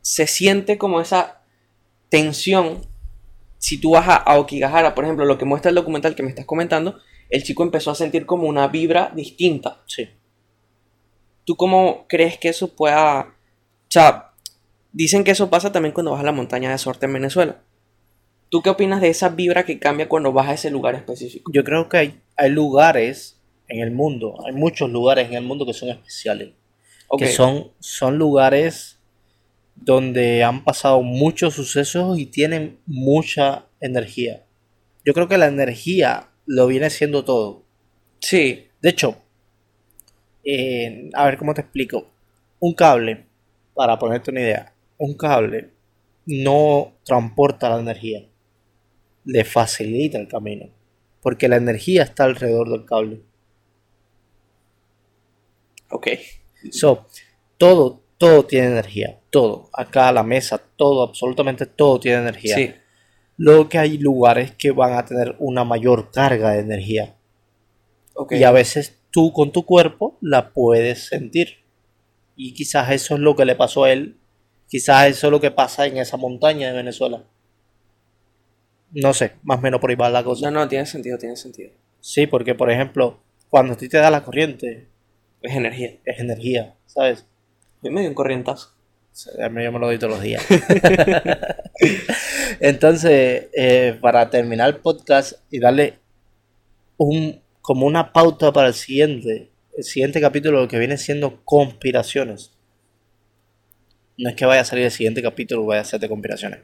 se 0.01 0.27
siente 0.27 0.79
como 0.79 1.01
esa 1.01 1.43
tensión. 2.09 2.87
Si 3.59 3.79
tú 3.79 3.93
vas 3.93 4.09
a 4.09 4.17
Aokigahara, 4.17 4.95
por 4.95 5.05
ejemplo, 5.05 5.25
lo 5.25 5.39
que 5.39 5.45
muestra 5.45 5.69
el 5.69 5.75
documental 5.75 6.15
que 6.15 6.23
me 6.23 6.31
estás 6.31 6.47
comentando, 6.47 6.99
el 7.29 7.45
chico 7.45 7.63
empezó 7.63 7.91
a 7.91 7.95
sentir 7.95 8.27
como 8.27 8.49
una 8.49 8.67
vibra 8.69 9.13
distinta. 9.15 9.83
Sí. 9.87 10.09
¿Tú 11.45 11.57
cómo 11.57 12.07
crees 12.09 12.39
que 12.39 12.49
eso 12.49 12.75
pueda... 12.75 13.37
O 13.91 13.93
sea, 13.93 14.31
dicen 14.93 15.25
que 15.25 15.33
eso 15.33 15.51
pasa 15.51 15.73
también 15.73 15.93
cuando 15.93 16.13
vas 16.13 16.21
a 16.21 16.25
la 16.25 16.31
montaña 16.31 16.71
de 16.71 16.79
Sorte 16.79 17.07
en 17.07 17.13
Venezuela. 17.13 17.61
¿Tú 18.49 18.63
qué 18.63 18.71
opinas 18.71 19.01
de 19.01 19.09
esa 19.09 19.31
vibra 19.31 19.65
que 19.65 19.81
cambia 19.81 20.09
cuando 20.09 20.33
vas 20.33 20.49
a 20.49 20.55
ese 20.55 20.71
lugar 20.71 20.95
específico? 20.95 21.51
Yo 21.53 21.65
creo 21.65 21.89
que 21.89 21.97
hay, 21.97 22.21
hay 22.37 22.51
lugares 22.51 23.41
en 23.67 23.81
el 23.81 23.91
mundo, 23.91 24.39
hay 24.47 24.53
muchos 24.53 24.91
lugares 24.91 25.29
en 25.29 25.35
el 25.35 25.43
mundo 25.43 25.67
que 25.67 25.73
son 25.73 25.89
especiales. 25.89 26.53
Que 27.19 27.27
son, 27.27 27.73
son 27.81 28.17
lugares 28.17 29.01
donde 29.75 30.45
han 30.45 30.63
pasado 30.63 31.03
muchos 31.03 31.55
sucesos 31.55 32.17
y 32.17 32.27
tienen 32.27 32.79
mucha 32.87 33.67
energía. 33.81 34.45
Yo 35.05 35.15
creo 35.15 35.27
que 35.27 35.37
la 35.37 35.47
energía 35.47 36.29
lo 36.47 36.69
viene 36.69 36.91
siendo 36.91 37.25
todo. 37.25 37.65
Sí, 38.21 38.69
De 38.81 38.91
hecho, 38.91 39.17
eh, 40.45 41.11
a 41.15 41.25
ver 41.25 41.39
cómo 41.39 41.55
te 41.55 41.63
explico. 41.63 42.07
Un 42.61 42.75
cable, 42.75 43.27
para 43.81 43.99
ponerte 43.99 44.31
una 44.31 44.41
idea, 44.41 44.75
un 44.99 45.15
cable 45.15 45.71
no 46.27 46.99
transporta 47.03 47.71
la 47.71 47.81
energía, 47.81 48.29
le 49.25 49.43
facilita 49.43 50.19
el 50.19 50.29
camino, 50.29 50.69
porque 51.23 51.49
la 51.49 51.57
energía 51.57 52.03
está 52.03 52.25
alrededor 52.25 52.69
del 52.69 52.85
cable. 52.85 53.23
ok. 55.89 56.09
So, 56.71 57.07
todo, 57.57 58.03
todo 58.19 58.45
tiene 58.45 58.67
energía, 58.67 59.19
todo. 59.31 59.71
Acá 59.73 60.13
la 60.13 60.25
mesa, 60.25 60.61
todo, 60.77 61.03
absolutamente 61.03 61.65
todo 61.65 61.99
tiene 61.99 62.19
energía. 62.19 62.57
Sí, 62.57 62.75
Luego 63.39 63.71
que 63.71 63.79
hay 63.79 63.97
lugares 63.97 64.53
que 64.57 64.73
van 64.73 64.93
a 64.93 65.07
tener 65.07 65.37
una 65.39 65.65
mayor 65.65 66.11
carga 66.11 66.51
de 66.51 66.61
energía. 66.61 67.17
ok. 68.13 68.33
Y 68.33 68.45
a 68.45 68.51
veces 68.51 69.01
tú 69.11 69.33
con 69.33 69.53
tu 69.53 69.65
cuerpo 69.65 70.19
la 70.21 70.53
puedes 70.53 71.07
sentir. 71.07 71.60
Y 72.43 72.55
quizás 72.55 72.91
eso 72.91 73.17
es 73.17 73.21
lo 73.21 73.37
que 73.37 73.45
le 73.45 73.55
pasó 73.55 73.85
a 73.85 73.93
él. 73.93 74.17
Quizás 74.67 75.09
eso 75.09 75.27
es 75.27 75.31
lo 75.31 75.43
que 75.43 75.51
pasa 75.51 75.87
en 75.87 75.99
esa 75.99 76.17
montaña 76.17 76.69
de 76.69 76.73
Venezuela. 76.73 77.23
No 78.93 79.13
sé, 79.13 79.33
más 79.43 79.59
o 79.59 79.61
menos 79.61 79.79
por 79.79 79.91
ahí 79.91 79.97
va 79.97 80.09
la 80.09 80.25
cosa. 80.25 80.51
No, 80.51 80.61
no, 80.61 80.67
tiene 80.67 80.87
sentido, 80.87 81.19
tiene 81.19 81.37
sentido. 81.37 81.73
Sí, 82.01 82.27
porque 82.27 82.55
por 82.55 82.71
ejemplo, 82.71 83.21
cuando 83.51 83.75
a 83.75 83.77
ti 83.77 83.91
te 83.91 83.99
da 83.99 84.11
la 84.11 84.25
corriente, 84.25 84.89
Es 85.43 85.55
energía. 85.55 85.99
es 86.03 86.19
energía, 86.19 86.77
¿sabes? 86.87 87.27
Yo 87.83 87.93
me 87.93 88.01
dio 88.01 88.09
un 88.09 88.15
corrientazo. 88.15 88.71
Yo 89.39 89.51
me 89.51 89.71
lo 89.71 89.87
doy 89.87 89.99
todos 89.99 90.15
los 90.15 90.23
días. 90.23 90.43
Entonces, 92.61 93.49
eh, 93.55 93.99
para 94.01 94.31
terminar 94.31 94.71
el 94.71 94.77
podcast 94.77 95.35
y 95.51 95.61
darle 95.61 95.99
un, 96.97 97.43
como 97.61 97.85
una 97.85 98.15
pauta 98.15 98.51
para 98.51 98.69
el 98.69 98.75
siguiente, 98.75 99.51
el 99.81 99.85
siguiente 99.85 100.21
capítulo, 100.21 100.61
lo 100.61 100.69
que 100.69 100.79
viene 100.79 100.99
siendo 100.99 101.43
conspiraciones. 101.45 102.53
No 104.19 104.29
es 104.29 104.37
que 104.37 104.45
vaya 104.45 104.61
a 104.61 104.65
salir 104.65 104.85
el 104.85 104.91
siguiente 104.91 105.23
capítulo, 105.23 105.65
vaya 105.65 105.81
a 105.81 105.85
ser 105.85 106.01
de 106.01 106.09
conspiraciones. 106.09 106.61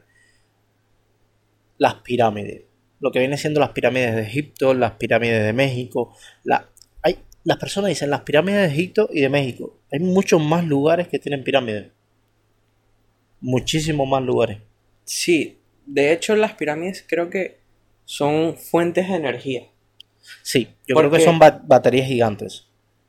Las 1.78 1.94
pirámides. 1.96 2.64
Lo 3.00 3.10
que 3.10 3.18
viene 3.18 3.38
siendo 3.38 3.58
las 3.60 3.70
pirámides 3.70 4.14
de 4.14 4.20
Egipto, 4.22 4.74
las 4.74 4.92
pirámides 4.92 5.42
de 5.42 5.52
México. 5.54 6.14
La, 6.44 6.68
hay, 7.02 7.18
las 7.44 7.56
personas 7.56 7.88
dicen 7.88 8.10
las 8.10 8.20
pirámides 8.20 8.60
de 8.60 8.74
Egipto 8.74 9.08
y 9.10 9.22
de 9.22 9.30
México. 9.30 9.80
Hay 9.90 10.00
muchos 10.00 10.42
más 10.42 10.64
lugares 10.66 11.08
que 11.08 11.18
tienen 11.18 11.42
pirámides. 11.42 11.92
Muchísimos 13.40 14.06
más 14.06 14.22
lugares. 14.22 14.58
Sí, 15.04 15.58
de 15.86 16.12
hecho 16.12 16.36
las 16.36 16.52
pirámides 16.52 17.02
creo 17.08 17.30
que 17.30 17.60
son 18.04 18.58
fuentes 18.58 19.08
de 19.08 19.14
energía. 19.14 19.68
Sí, 20.42 20.68
yo 20.86 20.94
¿Por 20.94 21.08
creo 21.08 21.18
que 21.18 21.24
son 21.24 21.38
ba- 21.38 21.62
baterías 21.64 22.08
gigantes. 22.08 22.65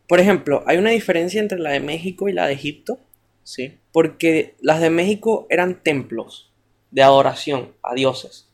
Por 0.08 0.20
ejemplo, 0.20 0.64
hay 0.68 0.78
una 0.78 0.92
diferencia 0.92 1.40
entre 1.42 1.60
la 1.60 1.72
de 1.72 1.80
México 1.80 2.30
y 2.30 2.34
la 2.34 2.48
de 2.48 2.54
Egipto, 2.54 3.00
Sí. 3.44 3.78
porque 3.92 4.56
las 4.62 4.82
de 4.82 4.90
México 4.90 5.48
eran 5.50 5.82
templos 5.84 6.54
de 6.92 7.04
adoración 7.04 7.74
a 7.84 7.94
dioses. 7.94 8.50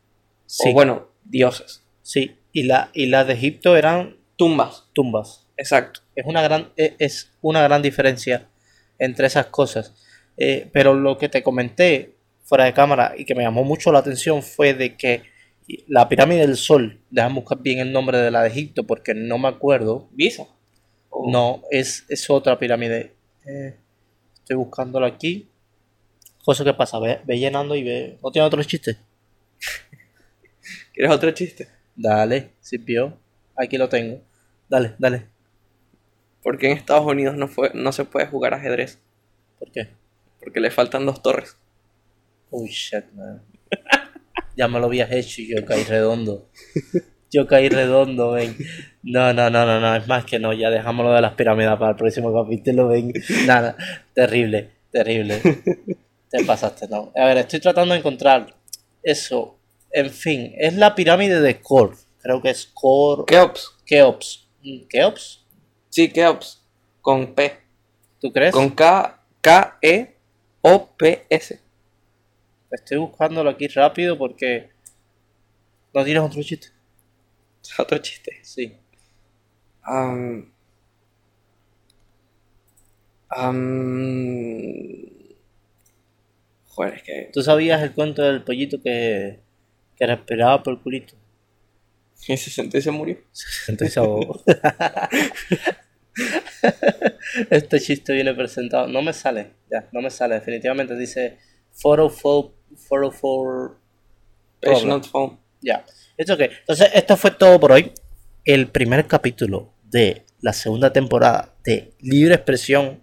Sí. 0.45 0.69
O 0.69 0.73
bueno, 0.73 1.07
dioses. 1.23 1.83
Sí. 2.01 2.35
Y 2.51 2.63
la, 2.63 2.89
y 2.93 3.07
las 3.07 3.27
de 3.27 3.33
Egipto 3.33 3.75
eran 3.75 4.17
Tumbas, 4.35 4.85
tumbas. 4.93 5.47
exacto. 5.57 6.01
Es 6.15 6.25
una 6.25 6.41
gran, 6.41 6.71
e- 6.77 6.95
es 6.99 7.31
una 7.41 7.61
gran 7.63 7.81
diferencia 7.81 8.47
entre 8.99 9.27
esas 9.27 9.47
cosas. 9.47 9.93
Eh, 10.37 10.69
pero 10.73 10.93
lo 10.95 11.17
que 11.17 11.29
te 11.29 11.43
comenté 11.43 12.15
fuera 12.43 12.65
de 12.65 12.73
cámara 12.73 13.13
y 13.17 13.25
que 13.25 13.35
me 13.35 13.43
llamó 13.43 13.63
mucho 13.63 13.91
la 13.91 13.99
atención 13.99 14.41
fue 14.43 14.73
de 14.73 14.95
que 14.97 15.21
la 15.87 16.09
pirámide 16.09 16.41
del 16.41 16.57
sol, 16.57 16.99
déjame 17.09 17.35
buscar 17.35 17.59
bien 17.61 17.79
el 17.79 17.91
nombre 17.93 18.17
de 18.17 18.31
la 18.31 18.41
de 18.41 18.49
Egipto 18.49 18.83
porque 18.83 19.13
no 19.13 19.37
me 19.37 19.47
acuerdo. 19.47 20.09
Visa. 20.11 20.45
No, 21.27 21.61
es, 21.69 22.05
es 22.09 22.29
otra 22.29 22.57
pirámide. 22.57 23.13
Eh, 23.45 23.75
estoy 24.33 24.55
buscándola 24.55 25.07
aquí. 25.07 25.49
Cosa 26.43 26.63
que 26.63 26.73
pasa, 26.73 26.99
ve, 26.99 27.21
ve 27.25 27.39
llenando 27.39 27.75
y 27.75 27.83
ve. 27.83 28.17
¿No 28.21 28.31
tiene 28.31 28.47
otro 28.47 28.63
chiste? 28.63 28.97
¿Quieres 30.93 31.11
otro 31.11 31.31
chiste? 31.31 31.69
Dale, 31.95 32.51
sirvió. 32.59 33.17
Aquí 33.55 33.77
lo 33.77 33.87
tengo. 33.87 34.21
Dale, 34.67 34.95
dale. 34.97 35.27
¿Por 36.41 36.57
qué 36.57 36.71
en 36.71 36.77
Estados 36.77 37.05
Unidos 37.05 37.35
no, 37.35 37.47
fue, 37.47 37.71
no 37.73 37.91
se 37.91 38.05
puede 38.05 38.27
jugar 38.27 38.53
ajedrez? 38.53 38.99
¿Por 39.59 39.71
qué? 39.71 39.87
Porque 40.39 40.59
le 40.59 40.71
faltan 40.71 41.05
dos 41.05 41.21
torres. 41.21 41.55
Uy, 42.49 42.69
shit, 42.69 43.05
man. 43.13 43.41
ya 44.57 44.67
me 44.67 44.79
lo 44.79 44.87
habías 44.87 45.11
hecho 45.11 45.41
y 45.41 45.55
yo 45.55 45.65
caí 45.65 45.83
redondo. 45.83 46.49
Yo 47.33 47.47
caí 47.47 47.67
redondo, 47.67 48.31
ven. 48.31 48.55
No, 49.01 49.33
no, 49.33 49.49
no, 49.49 49.65
no, 49.65 49.79
no, 49.79 49.95
es 49.95 50.07
más 50.07 50.23
que 50.23 50.37
no, 50.37 50.53
ya 50.53 50.69
dejámoslo 50.69 51.11
de 51.13 51.21
las 51.21 51.33
pirámides 51.33 51.71
para 51.79 51.91
el 51.91 51.97
próximo 51.97 52.31
capítulo, 52.31 52.89
ven. 52.89 53.11
Nada, 53.47 53.75
terrible, 54.13 54.69
terrible. 54.91 55.41
Te 56.29 56.45
pasaste, 56.45 56.87
no. 56.87 57.11
A 57.15 57.25
ver, 57.25 57.39
estoy 57.39 57.59
tratando 57.59 57.93
de 57.93 57.99
encontrar 58.01 58.55
eso. 59.01 59.57
En 59.91 60.11
fin, 60.11 60.53
es 60.57 60.75
la 60.75 60.93
pirámide 60.93 61.41
de 61.41 61.59
Kor. 61.59 61.95
Creo 62.21 62.39
que 62.39 62.51
es 62.51 62.67
Kor. 62.71 63.25
Keops. 63.25 63.79
Keops. 63.85 64.47
¿Keops? 64.89 65.43
Sí, 65.89 66.09
Keops. 66.09 66.61
Con 67.01 67.33
P. 67.33 67.57
¿Tú 68.21 68.31
crees? 68.31 68.51
Con 68.51 68.69
K, 68.69 69.19
K, 69.41 69.77
E, 69.81 70.15
O, 70.61 70.87
P, 70.95 71.25
S. 71.29 71.59
Estoy 72.71 72.97
buscándolo 72.97 73.49
aquí 73.49 73.67
rápido 73.67 74.17
porque. 74.19 74.69
¿No 75.93 76.03
tienes 76.03 76.23
otro 76.23 76.41
chiste? 76.43 76.72
Otro 77.77 77.97
chiste. 77.99 78.39
Sí. 78.43 78.73
Am, 79.83 80.51
am, 83.29 85.09
joder, 86.67 86.93
es 86.93 87.03
que 87.03 87.29
¿Tú 87.33 87.41
sabías 87.41 87.81
el 87.81 87.93
cuento 87.93 88.21
del 88.21 88.43
pollito 88.43 88.81
que, 88.81 89.39
que 89.97 90.07
respiraba 90.07 90.63
por 90.63 90.73
el 90.73 90.79
culito? 90.81 91.15
que 92.25 92.37
se 92.37 92.49
sentó 92.49 92.77
y 92.77 92.81
se 92.81 92.91
murió. 92.91 93.17
Entonces 93.67 93.97
ahogó. 93.97 94.41
Este 97.49 97.79
chiste 97.79 98.13
viene 98.13 98.33
presentado. 98.35 98.87
No 98.87 99.01
me 99.01 99.13
sale, 99.13 99.53
ya, 99.71 99.89
no 99.91 100.01
me 100.01 100.11
sale. 100.11 100.35
Definitivamente 100.35 100.95
dice 100.95 101.39
404. 101.81 102.53
404 102.87 103.79
Page 104.61 104.71
Problem. 104.71 104.89
not 104.89 105.05
found. 105.05 105.37
Ya. 105.63 105.85
¿Esto 106.17 106.37
qué? 106.37 106.51
Entonces, 106.59 106.89
esto 106.93 107.17
fue 107.17 107.31
todo 107.31 107.59
por 107.59 107.71
hoy. 107.71 107.91
El 108.45 108.67
primer 108.67 109.07
capítulo 109.07 109.73
de 109.83 110.25
la 110.41 110.53
segunda 110.53 110.91
temporada 110.91 111.55
de 111.63 111.93
Libre 112.01 112.35
Expresión 112.35 113.01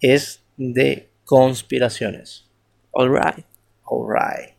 es 0.00 0.42
de 0.56 1.10
conspiraciones. 1.24 2.48
Alright. 2.94 3.44
Alright. 3.84 4.54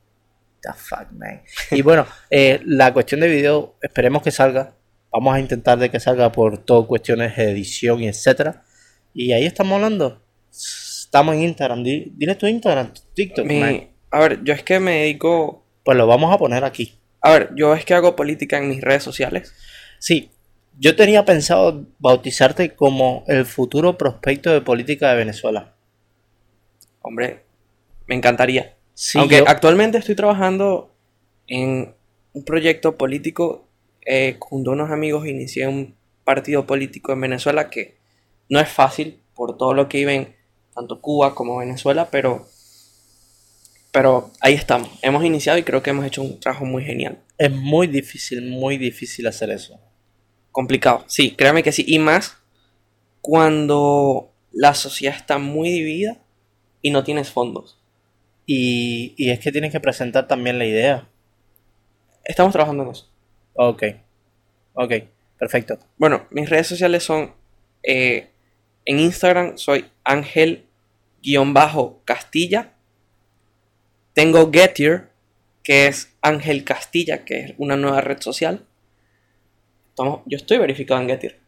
The 0.61 0.73
fuck, 0.75 1.11
man. 1.13 1.41
Y 1.71 1.81
bueno, 1.81 2.05
eh, 2.29 2.59
la 2.65 2.93
cuestión 2.93 3.21
de 3.21 3.27
video, 3.29 3.75
esperemos 3.81 4.21
que 4.21 4.31
salga. 4.31 4.75
Vamos 5.11 5.33
a 5.33 5.39
intentar 5.39 5.79
de 5.79 5.89
que 5.89 5.99
salga 5.99 6.31
por 6.31 6.57
todo 6.59 6.85
cuestiones 6.85 7.35
de 7.35 7.51
edición 7.51 8.01
y 8.03 8.07
etcétera. 8.07 8.63
Y 9.13 9.31
ahí 9.31 9.45
estamos 9.45 9.75
hablando. 9.75 10.21
Estamos 10.51 11.33
en 11.35 11.41
Instagram. 11.43 11.83
Di- 11.83 12.11
Dile 12.15 12.35
tu 12.35 12.45
Instagram, 12.45 12.93
tu 12.93 13.01
TikTok, 13.15 13.45
Mi- 13.45 13.59
man. 13.59 13.87
a 14.11 14.19
ver, 14.19 14.43
yo 14.43 14.53
es 14.53 14.61
que 14.63 14.79
me 14.79 14.99
dedico. 15.01 15.65
Pues 15.83 15.97
lo 15.97 16.07
vamos 16.07 16.33
a 16.33 16.37
poner 16.37 16.63
aquí. 16.63 16.97
A 17.21 17.31
ver, 17.31 17.51
yo 17.55 17.73
es 17.73 17.85
que 17.85 17.93
hago 17.93 18.15
política 18.15 18.57
en 18.57 18.69
mis 18.69 18.81
redes 18.81 19.03
sociales. 19.03 19.53
Sí, 19.99 20.31
yo 20.77 20.95
tenía 20.95 21.25
pensado 21.25 21.85
bautizarte 21.99 22.73
como 22.75 23.23
el 23.27 23.45
futuro 23.45 23.97
prospecto 23.97 24.51
de 24.51 24.61
política 24.61 25.09
de 25.09 25.17
Venezuela. 25.17 25.73
Hombre, 27.01 27.43
me 28.07 28.15
encantaría. 28.15 28.75
Sí, 28.93 29.17
Aunque 29.19 29.37
yo- 29.39 29.43
actualmente 29.47 29.97
estoy 29.97 30.15
trabajando 30.15 30.93
en 31.47 31.93
un 32.33 32.43
proyecto 32.45 32.97
político. 32.97 33.65
eh, 34.11 34.37
junto 34.39 34.71
a 34.71 34.73
unos 34.73 34.89
amigos 34.89 35.27
inicié 35.27 35.67
un 35.67 35.93
partido 36.23 36.65
político 36.65 37.11
en 37.11 37.21
Venezuela 37.21 37.69
que 37.69 37.97
no 38.47 38.59
es 38.59 38.67
fácil 38.69 39.21
por 39.35 39.55
todo 39.57 39.73
lo 39.75 39.87
que 39.87 39.99
viven 39.99 40.35
tanto 40.73 40.99
Cuba 41.01 41.35
como 41.35 41.57
Venezuela, 41.57 42.07
pero, 42.09 42.47
pero 43.91 44.31
ahí 44.41 44.53
estamos. 44.53 44.89
Hemos 45.01 45.23
iniciado 45.23 45.57
y 45.57 45.63
creo 45.63 45.81
que 45.81 45.89
hemos 45.89 46.05
hecho 46.05 46.21
un 46.21 46.39
trabajo 46.39 46.65
muy 46.65 46.83
genial. 46.83 47.19
es 47.37 47.51
muy 47.51 47.87
difícil, 47.87 48.41
muy 48.41 48.77
difícil 48.77 49.27
hacer 49.27 49.49
eso. 49.49 49.79
Complicado, 50.51 51.05
sí, 51.07 51.31
créame 51.31 51.63
que 51.63 51.71
sí. 51.71 51.85
Y 51.87 51.99
más 51.99 52.37
cuando 53.21 54.33
la 54.51 54.73
sociedad 54.73 55.15
está 55.15 55.37
muy 55.37 55.69
dividida 55.69 56.17
y 56.81 56.91
no 56.91 57.03
tienes 57.03 57.29
fondos. 57.29 57.79
Y, 58.45 59.13
y 59.17 59.29
es 59.29 59.39
que 59.39 59.51
tienes 59.51 59.71
que 59.71 59.79
presentar 59.79 60.27
también 60.27 60.57
la 60.57 60.65
idea. 60.65 61.07
Estamos 62.23 62.51
trabajando 62.51 62.83
en 62.83 62.89
eso. 62.89 63.09
Ok, 63.53 63.83
ok, 64.73 64.93
perfecto. 65.37 65.77
Bueno, 65.97 66.27
mis 66.31 66.49
redes 66.49 66.67
sociales 66.67 67.03
son 67.03 67.33
eh, 67.83 68.29
en 68.85 68.99
Instagram 68.99 69.57
soy 69.57 69.85
Ángel-Castilla. 70.03 72.73
Tengo 74.13 74.51
Getir, 74.51 75.03
que 75.63 75.87
es 75.87 76.13
Ángel 76.21 76.63
Castilla, 76.63 77.23
que 77.25 77.39
es 77.41 77.53
una 77.57 77.75
nueva 77.77 78.01
red 78.01 78.19
social. 78.21 78.65
Estamos- 79.89 80.21
yo 80.25 80.37
estoy 80.37 80.57
verificado 80.57 81.01
en 81.01 81.07
Getir. 81.09 81.39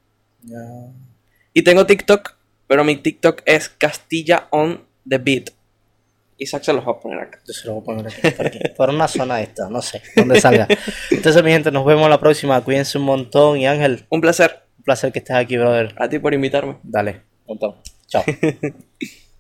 Y 1.54 1.62
tengo 1.64 1.86
TikTok, 1.86 2.36
pero 2.68 2.84
mi 2.84 2.96
TikTok 2.96 3.42
es 3.46 3.70
Castilla 3.70 4.48
on 4.52 4.84
the 5.08 5.18
beat. 5.18 5.50
Isaac 6.38 6.64
se 6.64 6.74
los 6.74 6.88
va 6.88 6.94
a 6.94 7.00
poner 7.00 7.20
acá. 7.20 7.40
Yo 7.48 7.54
se 7.54 7.68
lo 7.68 7.74
voy 7.76 7.82
a 7.82 7.86
poner 7.86 8.08
aquí, 8.48 8.60
por 8.76 8.90
una 8.90 9.08
zona 9.08 9.42
esta, 9.42 9.70
no 9.70 9.80
sé, 9.82 10.02
donde 10.16 10.42
salga. 10.42 10.68
Entonces, 11.12 11.44
mi 11.44 11.52
gente, 11.52 11.72
nos 11.72 11.86
vemos 11.86 12.10
la 12.10 12.20
próxima. 12.20 12.60
Cuídense 12.64 12.98
un 12.98 13.04
montón. 13.04 13.58
Y 13.60 13.68
Ángel, 13.68 14.06
Un 14.10 14.22
placer 14.22 14.64
un 14.80 14.84
placer 14.84 15.12
que 15.12 15.20
estés 15.20 15.36
aquí, 15.36 15.58
brother. 15.58 15.94
a 15.98 16.10
ti 16.10 16.18
por 16.18 16.34
invitarme. 16.34 16.78
Dale, 16.82 17.22
un 17.46 17.60
montón. 17.60 17.76
Chao. 18.08 18.24